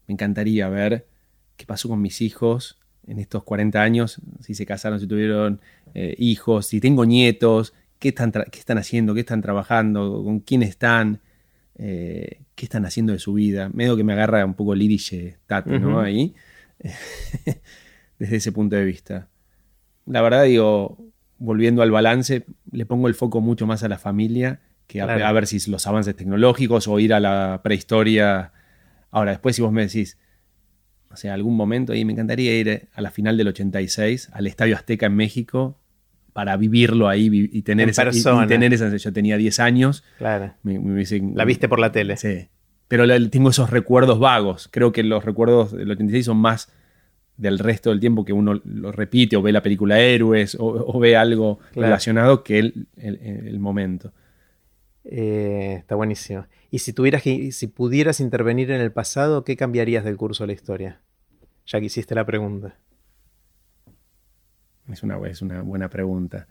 [0.07, 1.07] Me encantaría ver
[1.57, 5.61] qué pasó con mis hijos en estos 40 años, si se casaron, si tuvieron
[5.95, 10.62] eh, hijos, si tengo nietos, qué están, qué están haciendo, qué están trabajando, con quién
[10.62, 11.20] están,
[11.76, 13.68] eh, qué están haciendo de su vida.
[13.74, 16.01] Medio que me agarra un poco el irish tate, ¿no?
[16.01, 16.34] Ahí,
[18.18, 19.28] desde ese punto de vista
[20.07, 20.98] la verdad digo,
[21.38, 25.46] volviendo al balance, le pongo el foco mucho más a la familia que a, ver
[25.46, 28.52] si los avances tecnológicos o ir a la prehistoria.
[29.11, 30.18] Ahora, después si vos me decís,
[31.11, 34.76] o sea, algún momento ahí me encantaría ir a la final del 86 al Estadio
[34.76, 35.80] Azteca en México
[36.32, 38.11] para vivirlo ahí y tener, esa,
[38.48, 38.94] tener esa...
[38.96, 40.02] Yo tenía 10 años.
[40.18, 40.52] Claro.
[40.64, 42.16] la viste por la tele.
[42.16, 42.48] Sí.
[42.88, 44.68] Pero tengo esos recuerdos vagos.
[44.70, 46.72] Creo que los recuerdos del 86 son más
[47.37, 51.16] del resto del tiempo que uno lo repite o ve la película Héroes o, ve
[51.16, 54.12] algo relacionado que el, el, momento.
[55.05, 56.47] Eh, está buenísimo.
[56.70, 60.49] Y si tuvieras que, si pudieras intervenir en el pasado, ¿qué cambiarías del curso de
[60.49, 61.01] la historia?
[61.66, 62.76] Ya que hiciste la pregunta.
[64.91, 66.47] Es una, es una buena pregunta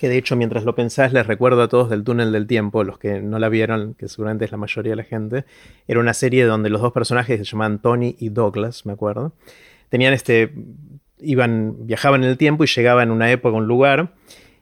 [0.00, 2.98] que de hecho mientras lo pensás les recuerdo a todos del túnel del tiempo, los
[2.98, 5.44] que no la vieron, que seguramente es la mayoría de la gente,
[5.86, 9.34] era una serie donde los dos personajes se llamaban Tony y Douglas, me acuerdo,
[9.90, 10.54] tenían este,
[11.20, 14.14] iban, viajaban en el tiempo y llegaban en una época, un lugar,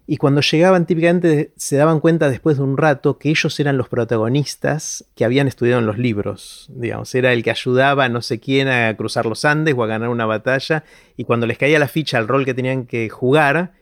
[0.09, 3.89] y cuando llegaban típicamente se daban cuenta después de un rato que ellos eran los
[3.89, 8.41] protagonistas que habían estudiado en los libros, digamos, era el que ayudaba a no sé
[8.41, 10.83] quién a cruzar los Andes o a ganar una batalla,
[11.17, 13.78] y cuando les caía la ficha al rol que tenían que jugar,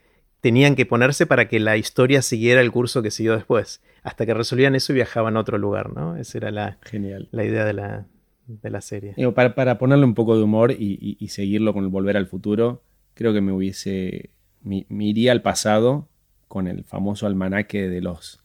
[0.46, 3.82] tenían que ponerse para que la historia siguiera el curso que siguió después.
[4.04, 6.14] Hasta que resolvían eso y viajaban a otro lugar, ¿no?
[6.14, 7.28] Esa era la, Genial.
[7.32, 8.06] la idea de la,
[8.46, 9.16] de la serie.
[9.34, 12.84] para, para, ponerle un poco de humor y, seguirlo con el Volver al Futuro,
[13.14, 14.30] creo que me hubiese.
[14.62, 16.06] Me, iría al pasado
[16.46, 18.38] con el famoso almanaque de los,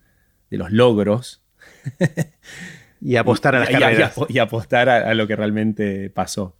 [0.49, 1.43] de los logros.
[2.99, 4.16] y apostar a las carreras.
[4.28, 6.56] Y, apostar a, lo que realmente pasó.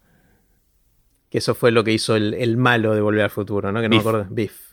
[1.32, 3.82] Que eso fue lo que hizo el, malo de Volver al Futuro, ¿no?
[3.82, 4.28] Que no me acuerdo.
[4.30, 4.71] Biff.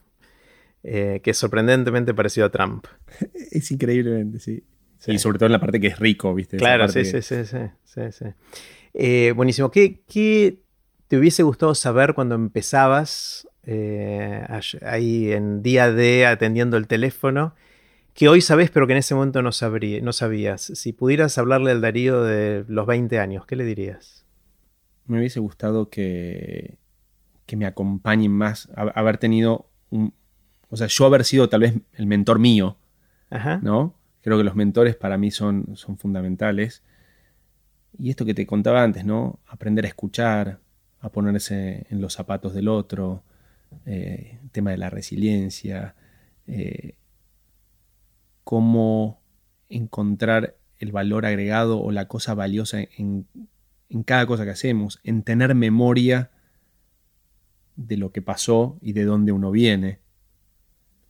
[0.85, 2.87] Eh, que es sorprendentemente parecido a Trump.
[3.51, 4.64] es increíblemente, sí.
[5.07, 6.57] Y sobre todo en la parte que es rico, ¿viste?
[6.57, 8.24] Claro, sí, sí, sí, sí,
[8.95, 9.70] eh, buenísimo.
[9.70, 10.01] ¿Qué,
[11.07, 14.45] te hubiese gustado saber cuando empezabas eh,
[14.83, 17.55] ahí en día D atendiendo el teléfono?
[18.12, 20.62] Que hoy sabes, pero que en ese momento no, sabría, no sabías.
[20.62, 24.26] Si pudieras hablarle al Darío de los 20 años, ¿qué le dirías?
[25.07, 26.79] Me hubiese gustado que,
[27.47, 30.12] que me acompañen más, haber tenido un,
[30.71, 32.77] o sea, yo haber sido tal vez el mentor mío,
[33.31, 33.61] Ajá.
[33.62, 33.95] ¿no?
[34.23, 36.83] Creo que los mentores para mí son, son fundamentales.
[37.99, 39.39] Y esto que te contaba antes, ¿no?
[39.47, 40.59] Aprender a escuchar,
[41.01, 43.23] a ponerse en los zapatos del otro,
[43.87, 45.95] eh, el tema de la resiliencia,
[46.47, 46.95] eh,
[48.45, 49.21] cómo
[49.69, 53.27] encontrar el valor agregado o la cosa valiosa en,
[53.89, 56.31] en, cada cosa que hacemos, en tener memoria
[57.77, 59.99] de lo que pasó y de dónde uno viene.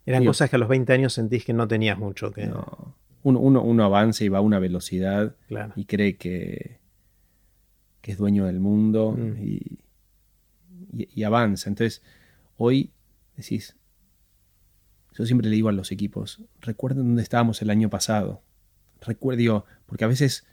[0.09, 2.47] Eran cosas que a los 20 años sentís que no tenías mucho que...
[2.47, 2.95] No.
[3.25, 5.37] Uno, uno, avanza y va a una velocidad
[5.77, 6.79] y cree que,
[8.01, 9.37] que, es dueño del mundo mm.
[9.39, 9.81] y,
[11.15, 11.69] y, avanza.
[11.69, 12.01] Entonces,
[12.57, 12.91] hoy
[13.37, 13.77] decís,
[15.13, 18.41] yo siempre le digo a los equipos, recuerden dónde estábamos el año pasado.
[19.03, 20.47] Recuerdo, porque a veces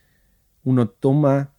[0.65, 1.53] uno toma,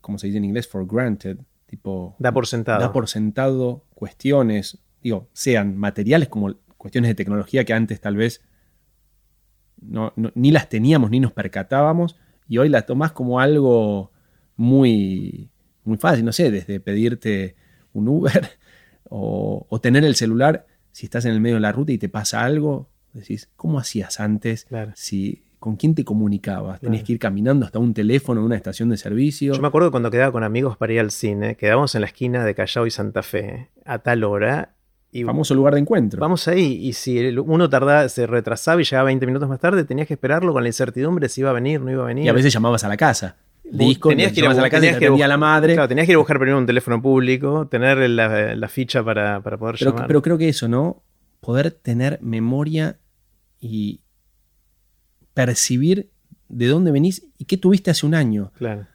[0.00, 2.16] como se dice en inglés, for granted, tipo...
[2.18, 2.80] Da por sentado.
[2.80, 8.42] Da por sentado cuestiones, digo, sean materiales como cuestiones de tecnología que antes tal vez
[9.80, 12.14] no, ni las teníamos ni nos percatábamos
[12.46, 14.12] y hoy las tomás como algo
[14.56, 15.48] muy,
[15.84, 17.56] muy fácil, no sé, desde pedirte
[17.94, 18.50] un Uber
[19.08, 22.44] o, tener el celular si estás en el medio de la ruta y te pasa
[22.44, 24.66] algo, decís, ¿cómo hacías antes?
[24.94, 26.80] Si, ¿Con quién te comunicabas?
[26.80, 29.54] Tenías que ir caminando hasta un teléfono una estación de servicio.
[29.54, 32.44] Yo me acuerdo cuando quedaba con amigos para ir al cine, quedábamos en la esquina
[32.44, 34.73] de Callao y Santa Fe a tal hora
[35.22, 36.20] famoso lugar de encuentro.
[36.20, 40.08] Vamos ahí, y si uno tardaba, se retrasaba y llegaba 20 minutos más tarde, tenías
[40.08, 42.24] que esperarlo con la incertidumbre si iba a venir, no iba a venir.
[42.24, 43.36] Y a veces llamabas a la casa.
[43.62, 45.74] Disco, tenías que ir a la casa tenías que a la madre.
[45.74, 49.76] Claro, tenías que ir a buscar primero un teléfono público, tener la, ficha para, poder
[49.78, 50.06] pero, llamar.
[50.06, 51.02] Pero creo que eso, ¿no?
[51.40, 52.98] Poder tener memoria
[53.60, 54.00] y
[55.32, 56.10] percibir
[56.48, 58.52] de dónde venís y qué tuviste hace un año.
[58.56, 58.86] Claro.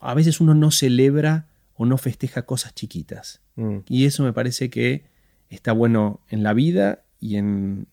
[0.00, 3.42] a veces uno no celebra o no festeja cosas chiquitas.
[3.56, 3.78] Mm.
[3.88, 5.04] Y eso me parece que
[5.50, 7.86] está bueno en la vida y en,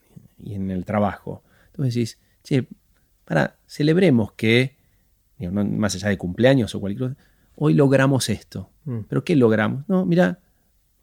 [0.45, 1.43] en el trabajo.
[1.68, 2.68] Entonces decís, che,
[3.26, 4.76] para, celebremos que,
[5.51, 7.22] más allá de cumpleaños o cualquier cosa,
[7.55, 8.70] hoy logramos esto.
[8.86, 8.99] Mm.
[9.09, 9.88] ¿Pero qué logramos?
[9.88, 10.39] No, mira,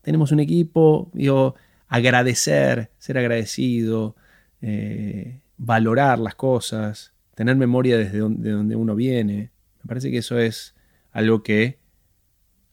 [0.03, 1.55] tenemos un equipo, digo,
[1.89, 4.17] agradecer, ser agradecido,
[4.63, 9.51] eh, valorar las cosas, tener memoria desde donde, de donde uno viene.
[9.83, 10.75] Me parece que eso es
[11.13, 11.79] algo que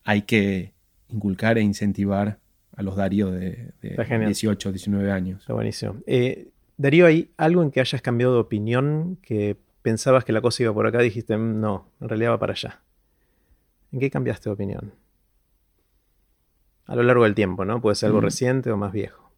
[0.03, 0.73] hay que
[1.09, 2.39] inculcar e incentivar
[2.75, 5.41] a los Darío de, 18, 19 años.
[5.41, 5.95] Está buenísimo.
[6.05, 10.63] Eh, Darío, ¿hay algo en que hayas cambiado de opinión que pensabas que la cosa
[10.63, 12.81] iba por acá y dijiste, mm, no, en realidad va para allá?
[13.91, 14.93] ¿En qué cambiaste de opinión?
[16.85, 17.81] A lo largo del tiempo, ¿no?
[17.81, 18.25] Puede ser algo mm.
[18.25, 19.31] reciente o más viejo.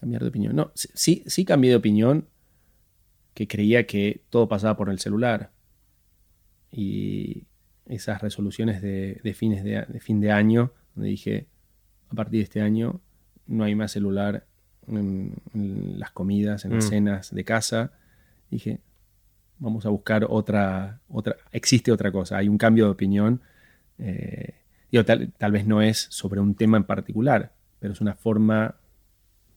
[0.00, 0.56] Cambiar de opinión.
[0.56, 2.26] No, sí, sí cambié de opinión
[3.34, 5.50] que creía que todo pasaba por el celular.
[6.70, 7.44] Y
[7.86, 11.46] esas resoluciones de, fines de, fin de año, donde dije,
[12.08, 13.00] a partir de este año
[13.46, 14.46] no hay más celular
[14.88, 15.34] en,
[15.98, 16.88] las comidas, en las mm.
[16.88, 17.92] cenas de casa.
[18.50, 18.80] Dije,
[19.58, 23.40] vamos a buscar otra, otra, existe otra cosa, hay un cambio de opinión.
[23.98, 24.54] Eh,
[25.04, 28.76] tal, tal, vez no es sobre un tema en particular, pero es una forma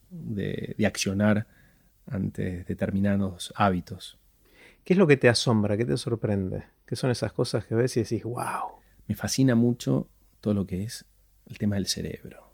[0.10, 1.48] de, de accionar
[2.06, 4.18] ante determinados hábitos.
[4.88, 5.76] ¿Qué es lo que te asombra?
[5.76, 6.64] ¿Qué te sorprende?
[6.86, 8.80] ¿Qué son esas cosas que ves y decís, wow?
[9.06, 10.08] Me fascina mucho
[10.40, 11.04] todo lo que es
[11.48, 12.54] el tema del cerebro.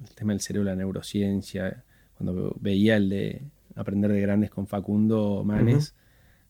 [0.00, 1.82] El tema del cerebro, la neurociencia.
[2.16, 3.42] Cuando veía el de
[3.74, 5.96] Aprender de Grandes con Facundo Manes,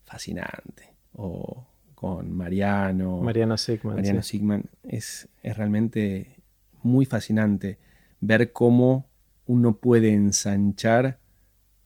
[0.04, 0.92] fascinante.
[1.14, 3.22] O con Mariano.
[3.22, 3.96] Mariano Sigman.
[3.96, 4.64] Mariano Sigman.
[4.82, 6.42] Es, es realmente
[6.82, 7.78] muy fascinante
[8.20, 9.08] ver cómo
[9.46, 11.20] uno puede ensanchar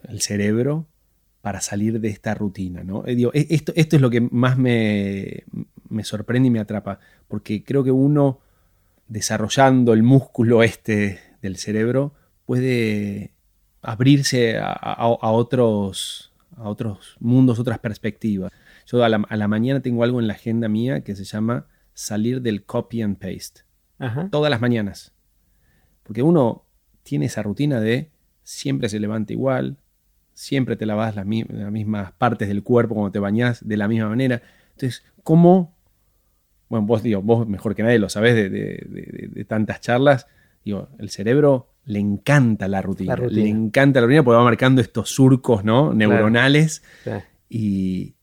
[0.02, 0.88] el cerebro
[1.46, 2.82] para salir de esta rutina.
[2.82, 3.04] ¿no?
[3.06, 5.44] Eh, e, esto, esto, es lo que más me,
[6.02, 8.40] sorprende y me atrapa, porque creo que uno,
[9.06, 12.14] desarrollando el músculo este del cerebro,
[12.46, 13.30] puede
[13.80, 18.50] abrirse a, otros, a otros mundos, otras perspectivas.
[18.84, 22.64] Yo a la, mañana tengo algo en la agenda mía que se llama salir del
[22.64, 23.60] copy and paste.
[24.32, 25.12] Todas las mañanas.
[26.02, 26.64] Porque uno
[27.04, 28.10] tiene esa rutina de
[28.42, 29.76] siempre se levanta igual,
[30.36, 34.42] siempre te lavas las, mismas partes del cuerpo cuando te bañas de la misma manera.
[34.72, 35.74] Entonces, ¿cómo?
[36.68, 40.26] Bueno, vos, digo, vos mejor que nadie lo sabés de, tantas charlas.
[40.62, 45.08] Digo, el cerebro le encanta la rutina, Le encanta la rutina porque va marcando estos
[45.08, 45.94] surcos ¿no?
[45.94, 46.82] neuronales
[47.48, 48.14] y,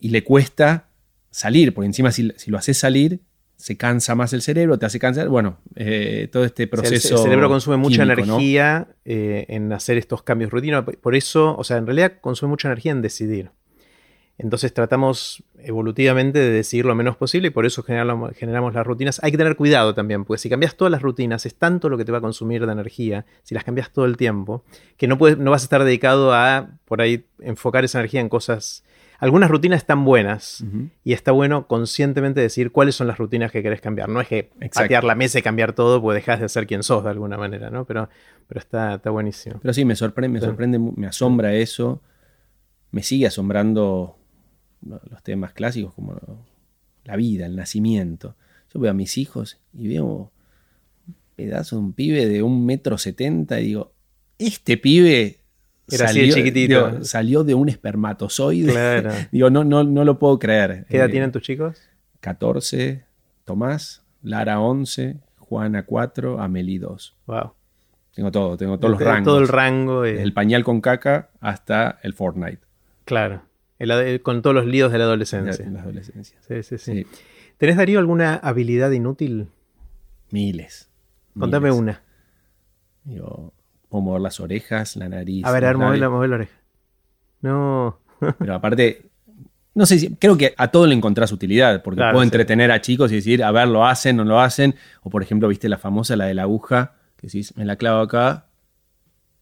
[0.00, 0.88] le cuesta
[1.30, 3.20] salir, porque encima si, si lo haces salir,
[3.62, 5.28] se cansa más el cerebro, te hace cansar.
[5.28, 7.14] Bueno, eh, todo este proceso.
[7.14, 10.84] el, cerebro consume mucha energía eh, en hacer estos cambios rutina.
[10.84, 13.50] Por eso, o sea, en realidad consume mucha energía en decidir.
[14.36, 19.22] Entonces tratamos evolutivamente de decidir lo menos posible y por eso generamos, generamos, las rutinas.
[19.22, 22.04] Hay que tener cuidado también, porque si cambias todas las rutinas, es tanto lo que
[22.04, 24.64] te va a consumir de energía, si las cambias todo el tiempo,
[24.96, 28.28] que no, puedes, no vas a estar dedicado a, por ahí, enfocar esa energía en
[28.28, 28.82] cosas
[29.18, 30.64] algunas rutinas están buenas
[31.04, 34.08] y está bueno conscientemente decir cuáles son las rutinas que querés cambiar.
[34.08, 37.04] No es que patear la mesa y cambiar todo, pues dejas de ser quien sos
[37.04, 37.84] de alguna manera, ¿no?
[37.84, 38.08] Pero,
[38.48, 39.58] pero está, está buenísimo.
[39.60, 42.02] Pero sí, me sorprende, me sorprende, me asombra eso.
[42.90, 44.18] Me sigue asombrando
[44.82, 46.16] los temas clásicos como
[47.04, 48.36] la vida, el nacimiento.
[48.72, 50.32] Yo veo a mis hijos y veo
[51.06, 53.92] un pedazo de un pibe de un metro setenta y digo,
[54.38, 55.41] este pibe
[55.88, 57.04] salió, chiquitito.
[57.04, 59.28] salió de un espermatozoide.
[59.32, 60.86] digo, no, no, no lo puedo creer.
[60.88, 61.80] ¿Qué edad eh, tienen tus chicos?
[62.20, 63.04] 14,
[63.44, 67.16] Tomás, Lara 11, Juana 4, Amelie 2.
[67.26, 67.52] Wow.
[68.14, 69.24] Tengo todo, tengo todos los rangos.
[69.24, 70.04] Todo el rango.
[70.04, 72.60] El pañal con caca hasta el Fortnite.
[73.04, 73.42] Claro.
[74.22, 75.64] con todos los líos de la adolescencia.
[75.64, 76.38] La, la adolescencia.
[76.46, 77.06] Sí, sí, sí,
[77.56, 79.48] ¿Tenés, Darío, alguna habilidad inútil?
[80.30, 80.90] Miles.
[81.38, 82.02] Contame una.
[83.04, 83.52] Digo,
[83.92, 85.44] o mover las orejas, la nariz.
[85.44, 86.58] A ver, a ver, mover la, oreja.
[87.42, 87.98] No.
[88.38, 89.10] Pero aparte,
[89.74, 93.12] no sé si, creo que a todo le encontrás utilidad, porque puedo entretener a chicos
[93.12, 94.74] y decir, a ver, lo hacen, no lo hacen.
[95.02, 98.00] O por ejemplo, viste la famosa, la de la aguja, que decís, me la clavo
[98.00, 98.46] acá,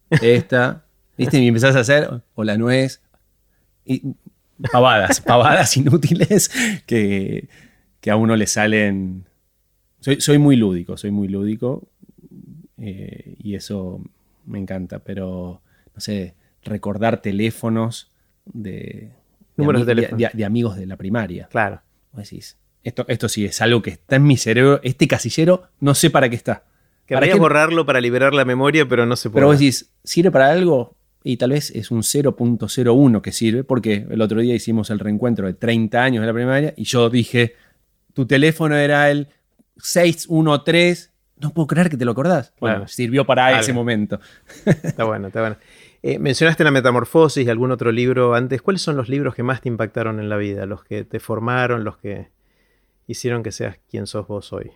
[0.09, 0.83] esta,
[1.17, 3.01] viste, y empezás a hacer, o la nuez,
[3.85, 4.03] y
[4.69, 6.51] pavadas, pavadas inútiles
[6.85, 7.47] que,
[8.05, 9.23] a uno le salen.
[10.01, 11.87] Soy, soy muy lúdico, soy muy lúdico,
[12.77, 14.03] eh, y eso
[14.51, 15.61] me encanta, pero
[15.93, 18.11] no sé, recordar teléfonos
[18.45, 19.11] de,
[19.55, 21.47] de, amigos de la primaria.
[21.49, 21.81] Claro.
[22.13, 26.09] decís, esto, esto sí es algo que está en mi cerebro, este casillero no sé
[26.09, 26.65] para qué está.
[27.05, 29.41] Querría borrarlo para liberar la memoria, pero no se puede.
[29.41, 30.95] Pero vos decís, ¿sirve para algo?
[31.23, 35.45] Y tal vez es un 0.01 que sirve, porque el otro día hicimos el reencuentro
[35.45, 37.55] de 30 años de la primaria y yo dije,
[38.13, 39.27] tu teléfono era el
[39.77, 41.10] 613
[41.41, 42.53] no puedo creer que te lo acordás.
[42.59, 44.19] Bueno, sirvió para ese momento.
[44.65, 45.57] Está bueno, está bueno.
[46.03, 48.61] Eh, mencionaste la Metamorfosis y algún otro libro antes.
[48.61, 50.65] ¿Cuáles son los libros que más te impactaron en la vida?
[50.65, 52.29] Los que te formaron, los que
[53.07, 54.71] hicieron que seas quien sos vos hoy.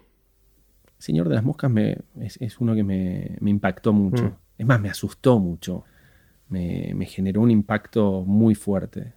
[0.97, 1.72] Señor de las Moscas
[2.20, 4.24] es, uno que me, impactó mucho.
[4.24, 4.36] Mm.
[4.57, 5.84] Es más, me asustó mucho.
[6.49, 9.13] Me, generó un impacto muy fuerte.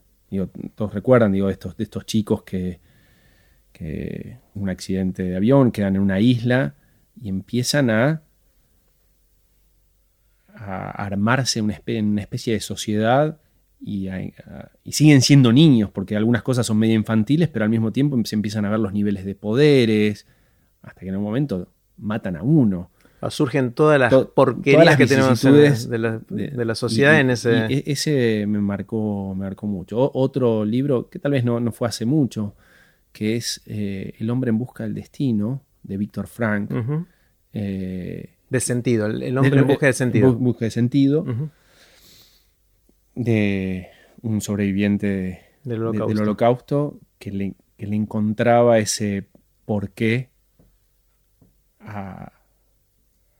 [0.74, 2.80] todos recuerdan, digo, estos, de estos chicos que,
[3.72, 6.74] que un accidente de avión, quedan en una isla
[7.20, 8.22] y empiezan a,
[10.54, 13.38] armarse una en una especie de sociedad
[13.80, 14.08] y,
[14.90, 18.64] siguen siendo niños, porque algunas cosas son medio infantiles, pero al mismo tiempo se empiezan
[18.64, 20.26] a ver los niveles de poderes,
[20.82, 22.90] hasta que en un momento matan a uno.
[23.30, 27.82] Surgen todas las porquerías que tenemos de, la, sociedad en ese...
[27.90, 30.10] Ese me marcó, me marcó mucho.
[30.14, 32.54] otro libro que tal vez no, fue hace mucho,
[33.12, 36.70] que es eh, El hombre en busca del destino, de Víctor Frank.
[37.52, 40.32] Eh, de sentido, el, hombre en busca de sentido.
[40.34, 41.26] Busca de sentido.
[43.14, 43.88] De
[44.22, 49.26] un sobreviviente del holocausto, que, le, encontraba ese
[49.64, 50.30] porqué
[51.80, 52.32] a,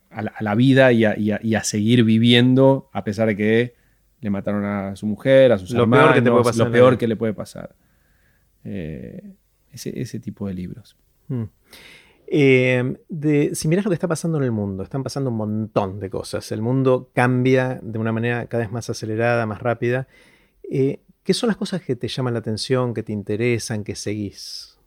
[0.09, 3.75] a, la, vida y a, seguir viviendo a pesar de que
[4.21, 6.97] le mataron a su mujer, a sus lo hermanos, peor que puede pasar, lo peor
[6.97, 7.75] que le puede pasar.
[8.65, 9.33] Eh,
[9.71, 10.97] ese, tipo de libros.
[11.27, 11.43] Mm.
[12.31, 15.99] Eh, de, si miras lo que está pasando en el mundo, están pasando un montón
[15.99, 16.51] de cosas.
[16.51, 20.07] El mundo cambia de una manera cada vez más acelerada, más rápida.
[20.69, 24.77] Eh, ¿Qué son las cosas que te llaman la atención, que te interesan, que seguís?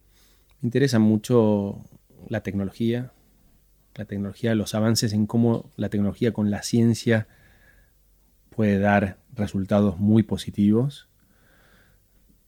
[0.61, 1.85] Me interesa mucho
[2.29, 3.13] la tecnología,
[3.97, 7.27] la tecnología, los avances en cómo la tecnología con la ciencia
[8.51, 11.09] puede dar resultados muy positivos.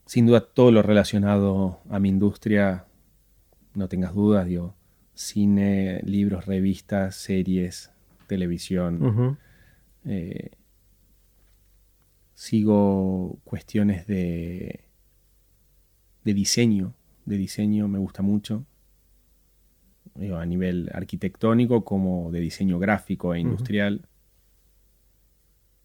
[0.07, 2.87] Sin duda todo lo relacionado a mi industria,
[3.75, 4.77] no tengas dudas, digo,
[5.15, 7.91] cine, libros, revistas, series,
[8.27, 9.39] televisión.
[10.05, 10.51] Eh,
[12.35, 14.85] sigo cuestiones de
[16.25, 16.95] de diseño.
[17.25, 18.65] De diseño me gusta mucho.
[20.17, 24.09] a nivel arquitectónico como de diseño gráfico e industrial.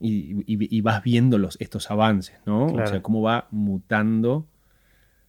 [0.02, 2.68] y, vas viendo los, estos avances, ¿no?
[2.68, 4.48] O sea, cómo va mutando.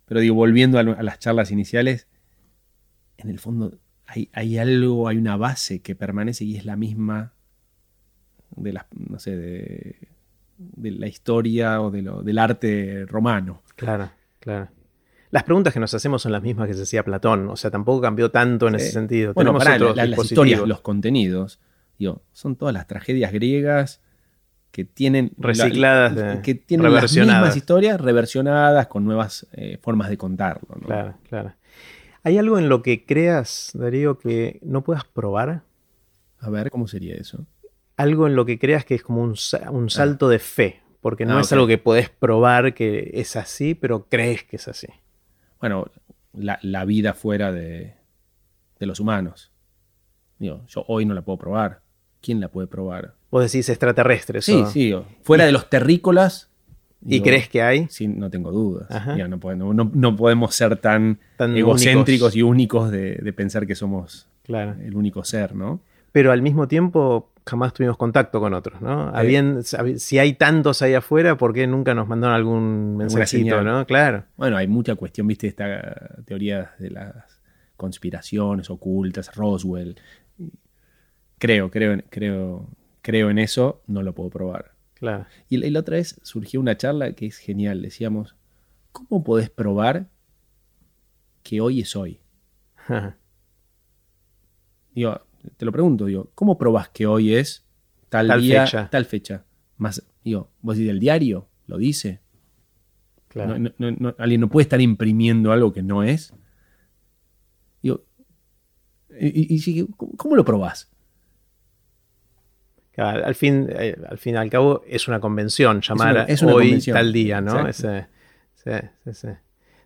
[0.06, 2.08] Pero digo, volviendo a, las charlas iniciales,
[3.16, 3.78] en el fondo
[4.10, 7.32] hay, hay, algo, hay una base que permanece y es la misma
[8.56, 9.96] de las, no sé, de,
[10.58, 13.62] de la historia o de lo, del arte romano.
[13.76, 14.68] Claro, claro.
[15.30, 18.00] Las preguntas que nos hacemos son las mismas que se hacía Platón, o sea, tampoco
[18.00, 19.32] cambió tanto en ese sentido.
[19.32, 21.60] Bueno, para las historias, los contenidos,
[21.98, 24.00] digo, son todas las tragedias griegas
[24.72, 30.66] que tienen recicladas, que tienen las mismas historias reversionadas con nuevas eh, formas de contarlo.
[30.84, 31.54] Claro, claro.
[32.22, 35.62] ¿Hay algo en lo que creas, Darío, que no puedas probar?
[36.38, 37.46] A ver, ¿cómo sería eso?
[38.00, 39.88] algo en lo que creas que es como un, ah.
[39.88, 44.06] salto de fe, porque no ah, es algo que podés probar que es así, pero
[44.08, 44.88] crees que es así.
[45.60, 45.90] Bueno,
[46.32, 47.94] la, vida fuera de,
[48.78, 49.52] los humanos.
[50.38, 51.82] yo hoy no la puedo probar.
[52.22, 53.14] ¿Quién la puede probar?
[53.30, 54.46] Vos decís extraterrestres.
[54.46, 54.94] Sí, sí.
[55.22, 56.49] Fuera de los terrícolas.
[57.06, 57.86] ¿Y crees que hay?
[57.88, 58.88] Sí, no tengo dudas.
[59.16, 65.80] no, podemos, ser tan, egocéntricos y únicos de, pensar que somos el único ser, ¿no?
[66.12, 69.12] Pero al mismo tiempo, jamás tuvimos contacto con otros, ¿no?
[69.96, 73.86] si hay tantos ahí afuera, ¿por qué nunca nos mandaron algún mensajito, no?
[73.86, 74.24] Claro.
[74.36, 77.40] Bueno, hay mucha cuestión, viste, esta teoría de las
[77.76, 79.96] conspiraciones ocultas, Roswell.
[81.38, 82.68] Creo, creo, creo,
[83.00, 84.69] creo en eso, no lo puedo probar.
[85.00, 85.26] Claro.
[85.48, 87.82] Y, la otra vez surgió una charla que es genial.
[87.82, 88.36] Decíamos,
[88.92, 90.08] ¿cómo podés probar
[91.42, 92.20] que hoy es hoy?
[94.94, 95.20] Digo,
[95.56, 97.64] te lo pregunto, digo, ¿cómo probás que hoy es
[98.10, 98.90] tal, día, fecha.
[98.90, 99.44] tal fecha?
[99.78, 102.20] Más, digo, vos decís del diario, lo dice.
[103.28, 103.54] Claro.
[104.18, 106.34] alguien no puede estar imprimiendo algo que no es.
[107.80, 108.04] Digo,
[109.18, 109.86] y,
[110.16, 110.90] ¿cómo lo probás?
[112.96, 117.40] Al, fin, eh, al fin y al cabo es una convención llamar hoy tal día,
[117.40, 117.66] ¿no?
[117.66, 118.06] Ese,
[118.54, 118.70] sí,
[119.04, 119.28] sí, sí.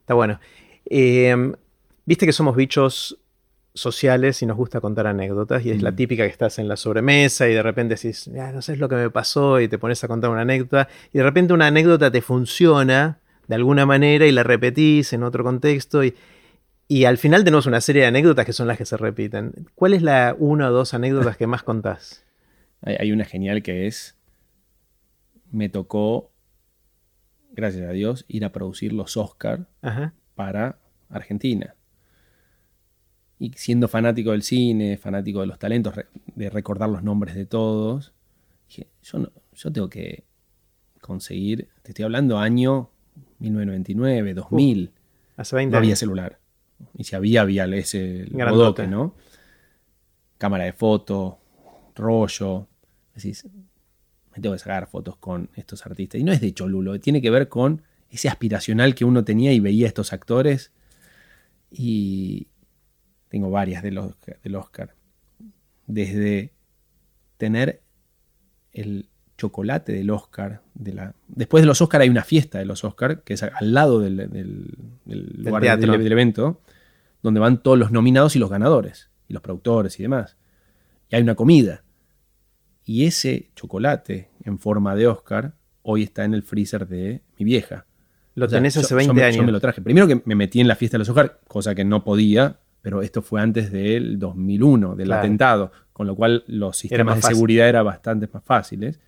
[0.01, 0.41] Está bueno.
[0.87, 1.55] Eh,
[2.07, 3.19] Viste que somos bichos
[3.73, 7.49] sociales y nos gusta contar anécdotas y es la típica que estás en la sobremesa
[7.49, 10.31] y de repente decís, no sé lo que me pasó y te pones a contar
[10.31, 15.13] una anécdota y de repente una anécdota te funciona de alguna manera y la repetís
[15.13, 16.15] en otro contexto y,
[16.87, 19.53] y al final tenemos una serie de anécdotas que son las que se repiten.
[19.75, 22.23] ¿Cuál es la una o dos anécdotas que más contás?
[22.85, 24.17] Hay una genial que es,
[25.51, 26.33] me tocó,
[27.53, 29.69] gracias a Dios, ir a producir los Oscar
[30.35, 30.79] para
[31.09, 31.75] Argentina
[33.39, 35.95] y siendo fanático del cine, fanático de los talentos,
[36.35, 38.13] de recordar los nombres de todos,
[38.69, 40.25] dije, yo, no, yo tengo que
[41.01, 42.91] conseguir, te estoy hablando año
[43.41, 44.93] 1999, 2000.
[45.37, 46.39] hace 20 no había celular.
[46.97, 49.15] Y si había, había ese bodoque, ¿no?
[50.39, 51.39] Cámara de foto,
[51.95, 52.69] rollo.
[53.15, 56.21] Decís, me tengo que sacar fotos con estos artistas.
[56.21, 59.61] Y no es de Cholulo, tiene que ver con ese aspiracional que uno tenía y
[59.61, 60.73] veía a estos actores.
[61.71, 62.49] Y,
[63.29, 64.95] tengo varias del Oscar, del Oscar.
[65.87, 66.53] Desde
[67.37, 67.83] tener
[68.73, 70.63] el chocolate del Oscar.
[70.75, 71.15] De la...
[71.29, 74.17] Después de los Oscar hay una fiesta de los Oscar, que es al lado del,
[75.05, 76.61] lugar del, evento,
[77.23, 80.37] donde van todos los nominados y los ganadores, y los productores y demás.
[81.11, 81.84] Y hay una comida.
[82.85, 87.87] Y ese chocolate en forma de Oscar hoy está en el freezer de mi vieja.
[88.35, 89.37] Lo tenés hace 20 años.
[89.37, 89.81] Yo me lo traje.
[89.81, 93.01] Primero que me metí en la fiesta de los Oscar, cosa que no podía, pero
[93.01, 97.85] esto fue antes del 2001, del atentado, con lo cual los sistemas de seguridad eran
[97.85, 98.99] bastante más fáciles.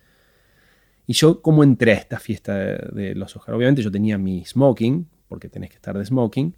[1.05, 3.55] Y yo, ¿cómo entré a esta fiesta de, los Oscar?
[3.55, 6.55] Obviamente yo tenía mi smoking, porque tenés que estar de smoking,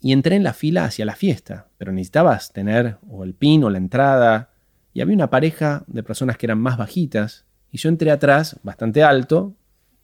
[0.00, 3.70] y entré en la fila hacia la fiesta, pero necesitabas tener o el pin o
[3.70, 4.49] la entrada,
[4.92, 9.02] y había una pareja de personas que eran más bajitas, y yo entré atrás, bastante
[9.02, 9.54] alto,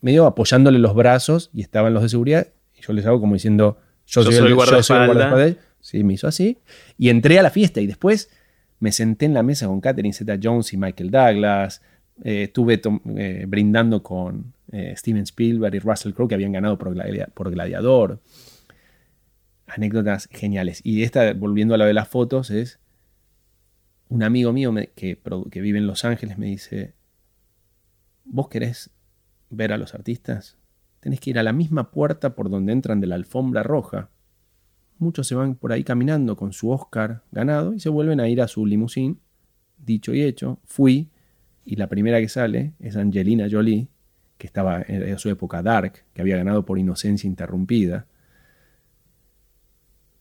[0.01, 3.79] medio apoyándole los brazos, y estaban los de seguridad, y yo les hago como diciendo,
[4.07, 6.59] yo, soy, el, guardaespaldas, Sí, me hizo así.
[6.99, 8.29] Y entré a la fiesta y después
[8.81, 11.81] me senté en la mesa con Catherine Zeta Jones y Michael Douglas.
[12.25, 12.81] Eh, estuve
[13.17, 16.93] eh, brindando con eh, Steven Spielberg y Russell Crowe que habían ganado por,
[17.53, 18.21] Gladiador.
[19.69, 20.81] Anécdotas geniales.
[20.83, 22.81] Y esta, volviendo a lo de las fotos, es
[24.09, 25.21] un amigo mío que,
[25.51, 26.95] que vive en Los Ángeles me dice,
[28.25, 28.91] ¿vos querés
[29.51, 30.57] ver a los artistas?
[31.01, 34.11] Tenés que ir a la misma puerta por donde entran de la alfombra roja
[34.99, 38.41] muchos se van por ahí caminando con su Oscar ganado y se vuelven a ir
[38.41, 39.21] a su limusín.
[39.79, 41.11] Dicho y hecho, fui
[41.65, 43.89] y la primera que sale es Angelina Jolie,
[44.39, 48.07] que estaba en su época Dark, que había ganado por Inocencia Interrumpida.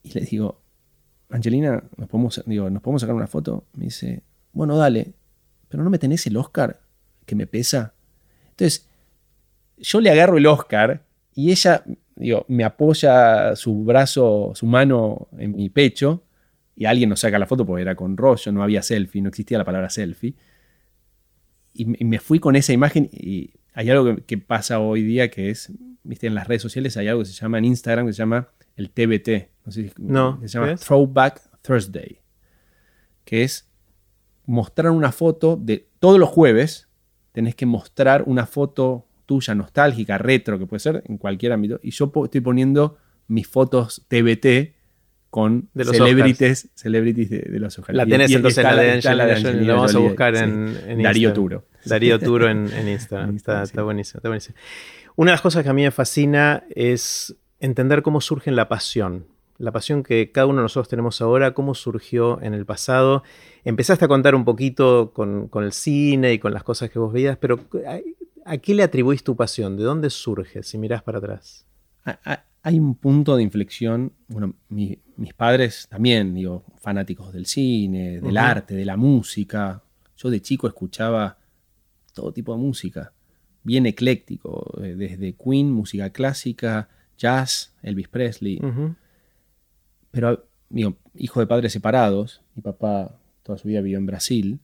[0.03, 0.61] Y le digo,
[1.29, 3.65] Angelina, ¿nos podemos, digo, ¿nos podemos sacar una foto?
[3.73, 4.21] Me dice,
[4.53, 5.13] bueno, dale,
[5.67, 6.79] pero no me tenés el Oscar
[7.25, 7.93] que me pesa.
[8.51, 8.87] Entonces,
[9.77, 11.03] yo le agarro el Oscar
[11.33, 11.83] y ella,
[12.15, 16.23] digo, me apoya su brazo, su mano en mi pecho
[16.75, 19.57] y alguien nos saca la foto porque era con rollo, no había selfie, no existía
[19.57, 20.35] la palabra selfie.
[21.73, 25.73] Y me fui con esa imagen y hay algo que, pasa hoy día que es,
[26.03, 28.47] viste, en las redes sociales hay algo que se llama en Instagram que se llama
[28.75, 29.49] el TBT.
[29.65, 32.19] No sé si no, se llama Throwback Thursday.
[33.23, 33.67] Que es
[34.45, 36.87] mostrar una foto de todos los jueves.
[37.31, 41.79] Tenés que mostrar una foto tuya nostálgica, retro, que puede ser en cualquier ámbito.
[41.81, 42.97] Y yo estoy poniendo
[43.27, 44.75] mis fotos TBT
[45.35, 47.97] con de los celebrities, celebrities de, los Oscars.
[47.97, 51.65] La tenés entonces la, de Angela, la, vamos a buscar en, en Darío Turo.
[51.83, 53.35] Darío Turo en, Instagram.
[53.35, 54.55] está, está, buenísimo, está buenísimo.
[55.17, 57.35] Una de las cosas que a mí me fascina es
[57.65, 59.27] entender cómo surge la pasión.
[59.57, 63.23] La pasión que cada uno de nosotros tenemos ahora, cómo surgió en el pasado.
[63.63, 67.37] Empezaste a contar un poquito con, el cine y con las cosas que vos veías,
[67.37, 67.59] pero
[68.45, 69.77] ¿a, qué le atribuís tu pasión?
[69.77, 71.65] ¿De dónde surge si mirás para atrás?
[72.63, 74.11] Hay un punto de inflexión.
[74.27, 79.81] Bueno, mis padres también, digo, fanáticos del cine, del arte, de la música.
[80.17, 81.37] Yo de chico escuchaba
[82.13, 83.13] todo tipo de música,
[83.63, 88.61] bien ecléctico, eh, desde Queen, música clásica, jazz, Elvis Presley.
[90.11, 94.59] Pero, digo, hijo de padres separados, mi papá toda su vida vivió en Brasil,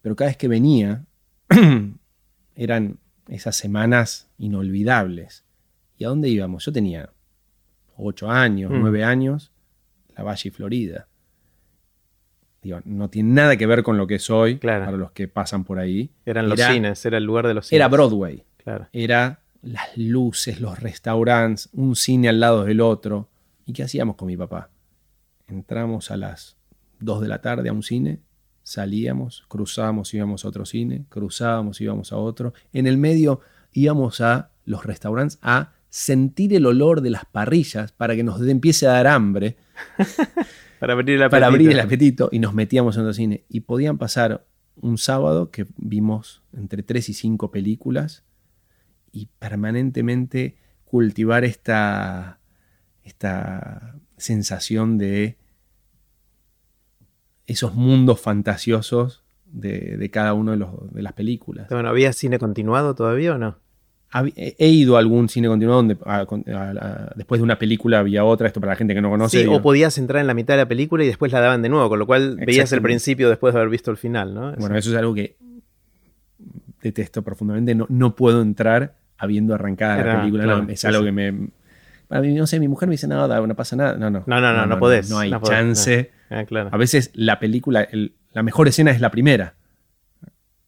[0.00, 1.04] pero cada vez que venía
[2.56, 2.98] eran
[3.28, 5.44] esas semanas inolvidables.
[5.98, 6.64] ¿Y a dónde íbamos?
[6.64, 7.10] Yo tenía
[7.96, 8.80] ocho años, mm.
[8.80, 9.52] nueve años,
[10.16, 11.06] la Valle Florida.
[12.62, 14.84] Digo, no tiene nada que ver con lo que soy claro.
[14.84, 16.10] para los que pasan por ahí.
[16.24, 17.78] Eran los cines, era el lugar de los cines.
[17.78, 18.44] Era Broadway.
[18.58, 18.88] Claro.
[18.92, 23.28] Era las luces, los restaurantes, un cine al lado del otro.
[23.64, 24.70] ¿Y qué hacíamos con mi papá?
[25.46, 26.56] Entramos a las
[27.00, 28.20] 2 de la tarde a un cine,
[28.62, 32.54] salíamos, cruzábamos, íbamos a otro cine, cruzábamos, íbamos a otro.
[32.72, 33.40] En el medio
[33.72, 38.86] íbamos a los restaurantes a sentir el olor de las parrillas para que nos empiece
[38.86, 39.56] a dar hambre.
[40.80, 41.30] para abrir el apetito.
[41.30, 43.44] Para abrir el apetito y nos metíamos en otro cine.
[43.48, 44.44] Y podían pasar
[44.76, 48.24] un sábado que vimos entre 3 y 5 películas
[49.12, 52.38] y permanentemente cultivar esta,
[53.04, 55.36] esta sensación de
[57.46, 61.68] esos mundos fantasiosos de, cada una de, de, las películas.
[61.68, 63.58] Bueno, ¿había cine continuado todavía o no?
[64.34, 65.96] He ido a algún cine continuado donde
[67.16, 69.42] después de una película había otra, esto para la gente que no conoce.
[69.42, 71.70] Sí, o podías entrar en la mitad de la película y después la daban de
[71.70, 74.52] nuevo, con lo cual veías el principio después de haber visto el final, ¿no?
[74.56, 75.36] Bueno, eso es algo que
[76.82, 77.74] detesto profundamente.
[77.74, 80.66] No, no puedo entrar habiendo arrancada la película.
[80.68, 81.48] es algo que me.
[82.08, 83.96] Para mí, no sé, mi mujer me dice nada, no pasa nada.
[83.96, 84.24] No, no.
[84.26, 85.08] No, no, no, no, podés.
[85.08, 86.10] No, hay chance.
[86.28, 87.88] Ah, a veces la película,
[88.32, 89.54] la mejor escena es la primera.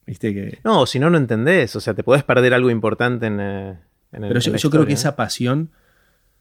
[0.05, 0.59] ¿Viste que...
[0.63, 1.75] No, si no, no entendés.
[1.75, 3.79] O sea, te podés perder algo importante en, eh,
[4.11, 4.27] en el.
[4.29, 5.71] Pero yo, creo que esa pasión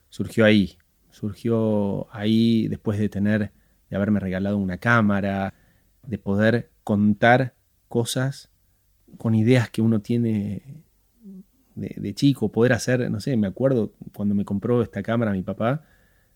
[0.08, 0.78] surgió ahí.
[1.10, 3.50] Surgió ahí después de tener,
[3.90, 5.54] de haberme regalado una cámara,
[6.02, 7.54] de poder contar
[7.88, 8.50] cosas
[9.16, 10.83] con ideas que uno tiene
[11.74, 15.82] de, chico, poder hacer, no sé, me acuerdo cuando me compró esta cámara mi papá,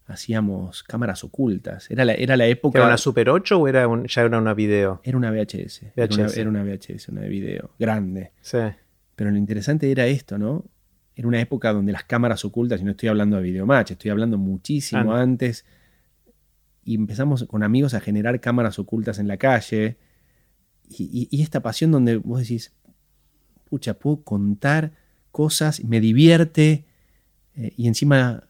[0.06, 1.90] hacíamos cámaras ocultas.
[1.90, 2.78] Era la, era la época.
[2.78, 5.01] ¿Era una Super 8 o era ya era una video?
[5.05, 5.82] Era una VHS.
[5.94, 8.32] Era, una, VHS, una de video, grande.
[8.40, 8.59] Sí.
[9.15, 10.65] Pero lo interesante era esto, ¿no?
[11.15, 14.39] Era una época donde las cámaras ocultas, y no estoy hablando de videomatch, estoy hablando
[14.39, 15.65] muchísimo antes.
[16.85, 19.98] Y empezamos con amigos a generar cámaras ocultas en la calle.
[20.89, 22.73] Y, y esta pasión donde vos decís,
[23.69, 24.93] pucha, puedo contar
[25.39, 26.85] cosas, me divierte
[27.55, 28.43] eh, y encima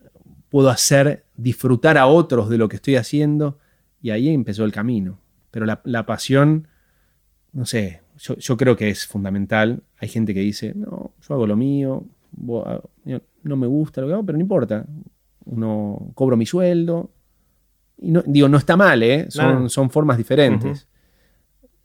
[0.48, 3.59] puedo hacer disfrutar a otros de lo que estoy haciendo
[4.01, 5.20] y ahí empezó el camino.
[5.51, 6.66] Pero la, pasión,
[7.52, 9.82] no sé, yo, creo que es fundamental.
[9.98, 12.06] Hay gente que dice, no, yo hago lo mío,
[12.39, 14.86] no me gusta lo que hago, pero no importa.
[15.44, 17.10] Uno cobro mi sueldo.
[17.98, 19.27] Y no, digo, no está mal, ¿eh?
[19.28, 20.89] son, son formas diferentes.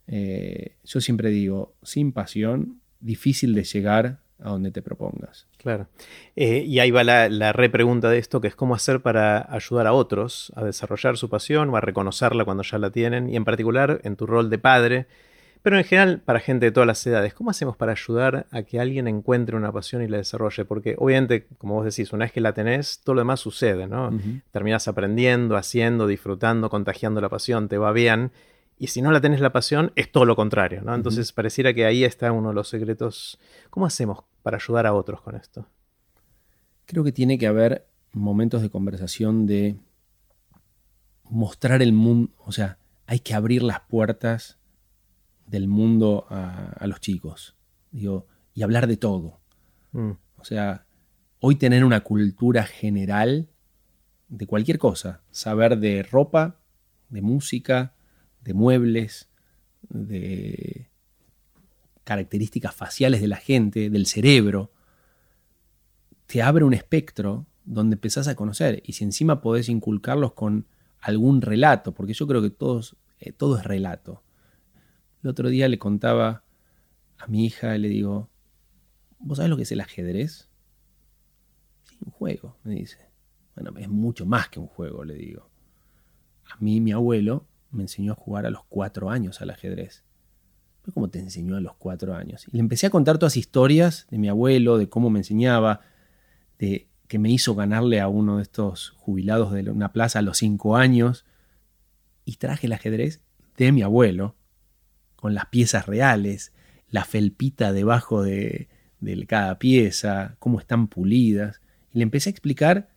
[0.06, 5.46] Eh, yo siempre digo, sin pasión, difícil de llegar a donde te propongas.
[5.58, 5.86] Claro.
[6.36, 9.86] Eh, y ahí va la, la repregunta de esto, que es cómo hacer para ayudar
[9.86, 13.44] a otros a desarrollar su pasión o a reconocerla cuando ya la tienen, y en
[13.44, 15.06] particular en tu rol de padre,
[15.62, 17.32] pero en general para gente de todas las edades.
[17.32, 20.66] ¿Cómo hacemos para ayudar a que alguien encuentre una pasión y la desarrolle?
[20.66, 24.10] Porque obviamente, como vos decís, una vez que la tenés, todo lo demás sucede, ¿no?
[24.50, 28.30] Terminás aprendiendo, haciendo, disfrutando, contagiando la pasión, te va bien
[28.78, 30.94] y si no la tenés la pasión, es todo lo contrario, ¿no?
[30.94, 33.38] Entonces pareciera que ahí está uno de los secretos.
[33.70, 35.68] ¿Cómo hacemos para ayudar a otros con esto?
[36.86, 39.76] Creo que tiene que haber momentos de conversación de
[41.24, 44.58] mostrar el mundo, o sea, hay que abrir las puertas
[45.46, 47.56] del mundo a, los chicos.
[47.90, 49.40] Digo, y hablar de todo.
[49.92, 50.12] Mm.
[50.36, 50.86] O sea,
[51.40, 53.48] hoy tener una cultura general
[54.28, 56.60] de cualquier cosa, saber de ropa,
[57.08, 57.93] de música,
[58.44, 59.28] de muebles,
[59.88, 60.90] de
[62.04, 64.70] características faciales de la gente, del cerebro,
[66.26, 70.66] te abre un espectro donde empezás a conocer y si encima podés inculcarlos con
[71.00, 74.22] algún relato, porque yo creo que todos, eh, todo es relato.
[75.22, 76.44] El otro día le contaba
[77.18, 78.28] a mi hija, le digo,
[79.18, 80.50] ¿vos sabés lo que es el ajedrez?
[81.84, 82.98] Sí, un juego, me dice.
[83.54, 85.48] Bueno, es mucho más que un juego, le digo.
[86.50, 90.04] A mí mi abuelo me enseñó a jugar a los cuatro años al ajedrez.
[90.92, 92.46] ¿Cómo te enseñó a los cuatro años?
[92.48, 95.80] Y le empecé a contar todas historias de mi abuelo, de cómo me enseñaba,
[96.58, 100.38] de que me hizo ganarle a uno de estos jubilados de una plaza a los
[100.38, 101.24] cinco años.
[102.26, 103.22] Y traje el ajedrez
[103.56, 104.36] de mi abuelo,
[105.16, 106.52] con las piezas reales,
[106.90, 108.68] la felpita debajo de,
[109.00, 111.60] de cada pieza, cómo están pulidas.
[111.92, 112.93] Y le empecé a explicar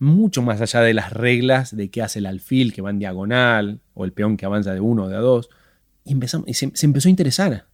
[0.00, 3.82] mucho más allá de las reglas de qué hace el alfil que va en diagonal
[3.94, 5.50] o el peón que avanza de uno o de a dos.
[6.04, 7.66] Y, empezamos, y se, empezó a interesar.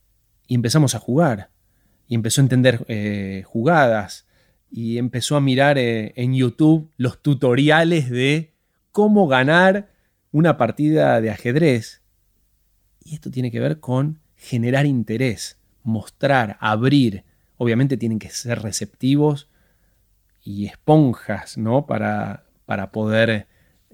[0.45, 1.49] Y empezamos a jugar.
[2.07, 4.27] Y empezó a entender eh, jugadas.
[4.69, 8.53] Y empezó a mirar eh, en YouTube los tutoriales de
[8.91, 9.89] cómo ganar
[10.31, 12.01] una partida de ajedrez.
[13.05, 17.23] Y esto tiene que ver con generar interés, mostrar, abrir.
[17.55, 19.47] Obviamente tienen que ser receptivos
[20.47, 21.85] y esponjas, ¿no?
[21.85, 23.47] Para, para poder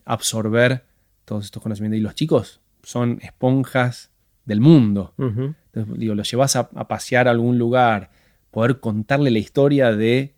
[0.06, 0.86] absorber
[1.26, 1.98] todos estos conocimientos.
[1.98, 4.12] Y los chicos son esponjas
[4.46, 5.16] del mundo.
[5.18, 8.12] Entonces, digo, los llevas a, pasear a algún lugar,
[8.52, 10.36] poder contarle la historia de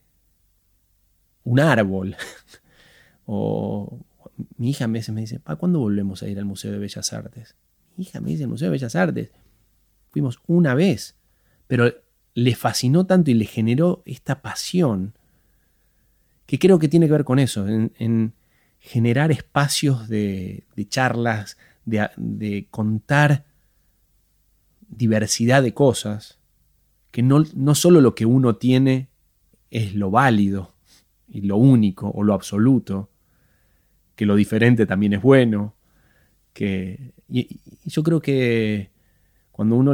[1.44, 2.16] un árbol.
[3.26, 4.00] o
[4.56, 7.12] mi hija a veces me dice, ¿para cuándo volvemos a ir al Museo de Bellas
[7.12, 7.58] Artes?
[7.98, 9.32] Mi hija me dice, el Museo de Bellas Artes.
[10.12, 11.18] Fuimos una vez,
[11.68, 11.94] pero
[12.36, 15.14] le fascinó tanto y le generó esta pasión
[16.46, 18.34] que creo que tiene que ver con eso, en,
[18.80, 23.46] generar espacios de, charlas, de, contar
[24.88, 26.38] diversidad de cosas,
[27.12, 29.10] que no, no solo lo que uno tiene
[29.72, 30.76] es lo válido
[31.28, 33.10] y lo único o lo absoluto,
[34.16, 35.74] que lo diferente también es bueno,
[36.54, 38.92] que y yo creo que
[39.52, 39.94] cuando uno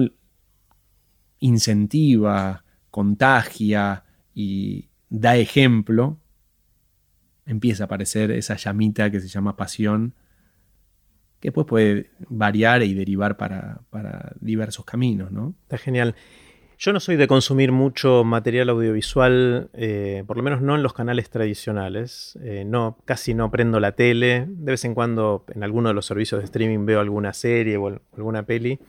[1.39, 4.03] incentiva, contagia
[4.33, 6.19] y da ejemplo,
[7.53, 10.13] empieza a aparecer esa llamita que se llama pasión,
[11.39, 13.81] que después puede variar y derivar para,
[14.39, 15.55] diversos caminos, ¿no?
[15.63, 16.15] Está genial.
[16.77, 20.93] Yo no soy de consumir mucho material audiovisual, eh, por lo menos no en los
[20.93, 22.37] canales tradicionales.
[22.41, 24.45] Eh, no, casi no prendo la tele.
[24.47, 27.87] De vez en cuando en alguno de los servicios de streaming veo alguna serie o
[27.87, 28.79] alguna peli,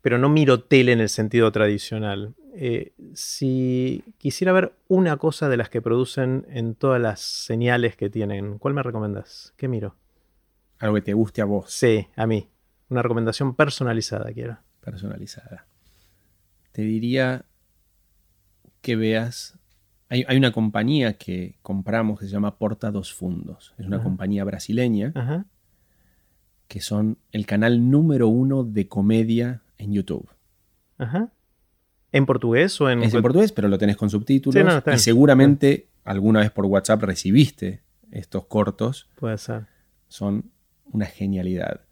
[0.00, 2.34] pero no miro tele en el sentido tradicional.
[2.58, 8.08] Eh, si quisiera ver una cosa de las que producen en todas las señales que
[8.08, 9.52] tienen, ¿cuál me recomendas?
[9.58, 9.94] ¿Qué miro?
[10.78, 11.70] Algo que te guste a vos.
[11.70, 12.48] Sí, a mí.
[12.88, 14.56] Una recomendación personalizada, quiero.
[14.80, 15.66] Personalizada.
[16.72, 17.44] Te diría
[18.80, 19.58] que veas.
[20.08, 23.74] Hay, una compañía que compramos que se llama Porta dos Fundos.
[23.76, 25.12] Es una compañía brasileña
[26.68, 30.30] que son el canal número uno de comedia en YouTube.
[30.96, 31.30] Ajá.
[32.16, 33.02] ¿En portugués o en.?
[33.02, 34.82] Es en portugués, pero lo tenés con subtítulos.
[34.92, 39.08] y seguramente alguna vez por WhatsApp recibiste estos cortos.
[39.16, 39.66] Puede ser.
[40.08, 40.50] Son
[40.92, 41.82] una genialidad.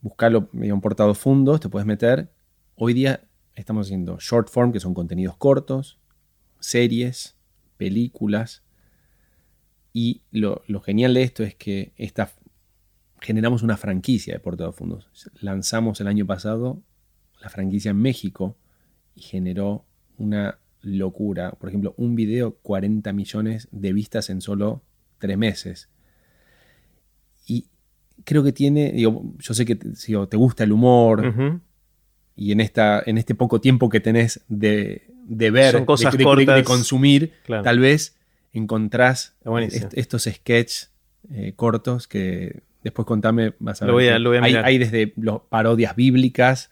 [0.00, 2.32] Buscarlo en portados fundos, te puedes meter.
[2.74, 3.20] Hoy día
[3.54, 6.00] estamos haciendo short form, que son contenidos cortos,
[6.58, 7.36] series,
[7.76, 8.64] películas.
[9.92, 12.32] Y lo, genial de esto es que esta,
[13.20, 15.08] generamos una franquicia de portados fundos.
[15.40, 16.82] Lanzamos el año pasado
[17.40, 18.56] la franquicia en México
[19.14, 19.84] y generó
[20.18, 21.52] una locura.
[21.52, 24.82] Por ejemplo, un video, 40 millones de vistas en solo
[25.18, 25.88] tres meses.
[27.46, 27.66] Y
[28.24, 31.60] creo que tiene, digo, yo sé que te gusta el humor
[32.36, 37.78] y en, esta, en este poco tiempo que tenés de, ver, cosas de, consumir, tal
[37.78, 38.16] vez
[38.52, 39.36] encontrás
[39.92, 40.90] estos sketches
[41.32, 44.20] eh, cortos que después contame, vas a ver.
[44.42, 46.70] hay, desde los parodias bíblicas,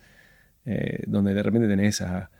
[0.66, 2.30] eh, donde de repente tenés a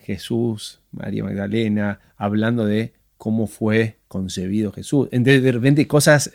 [0.00, 5.08] Jesús, María Magdalena, hablando de cómo fue concebido Jesús.
[5.10, 6.32] de repente cosas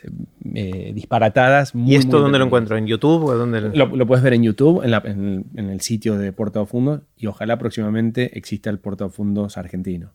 [0.54, 1.72] eh, disparatadas.
[1.74, 2.76] ¿Y esto dónde lo encuentro?
[2.76, 3.24] ¿En YouTube?
[3.24, 4.06] O dónde lo...
[4.06, 8.80] puedes ver en YouTube, en, el, sitio de Porta Fundos, y ojalá próximamente exista el
[8.80, 10.12] Porta Fundos argentino.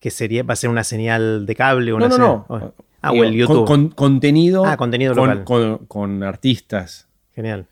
[0.00, 1.92] ¿Que sería, va a ser una señal de cable?
[1.92, 2.74] Una no, no, no.
[3.00, 3.66] Ah, o el YouTube.
[3.66, 5.80] Con, contenido, ah, contenido con, local.
[5.86, 7.08] Con, artistas.
[7.34, 7.66] Genial.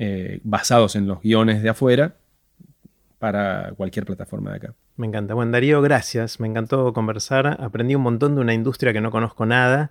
[0.00, 2.14] Eh, basados en los guiones de afuera
[3.18, 4.74] para cualquier plataforma de acá.
[4.94, 5.34] Me encanta.
[5.34, 6.38] Bueno, Darío, gracias.
[6.38, 7.56] Me encantó conversar.
[7.60, 9.90] Aprendí un montón de una industria que no conozco nada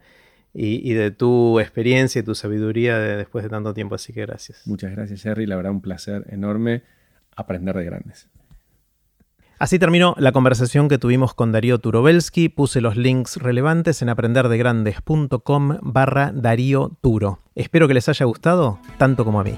[0.54, 3.96] y, de tu experiencia y tu sabiduría después de tanto tiempo.
[3.96, 4.62] Así que gracias.
[4.66, 5.46] Muchas gracias, Jerry.
[5.46, 6.84] La verdad, un placer enorme
[7.36, 8.30] aprender de grandes.
[9.60, 12.48] Así terminó la conversación que tuvimos con Darío Turovelsky.
[12.48, 17.40] Puse los links relevantes en aprenderdegrandes.com barra Darío Turo.
[17.56, 19.58] Espero que les haya gustado tanto como a mí.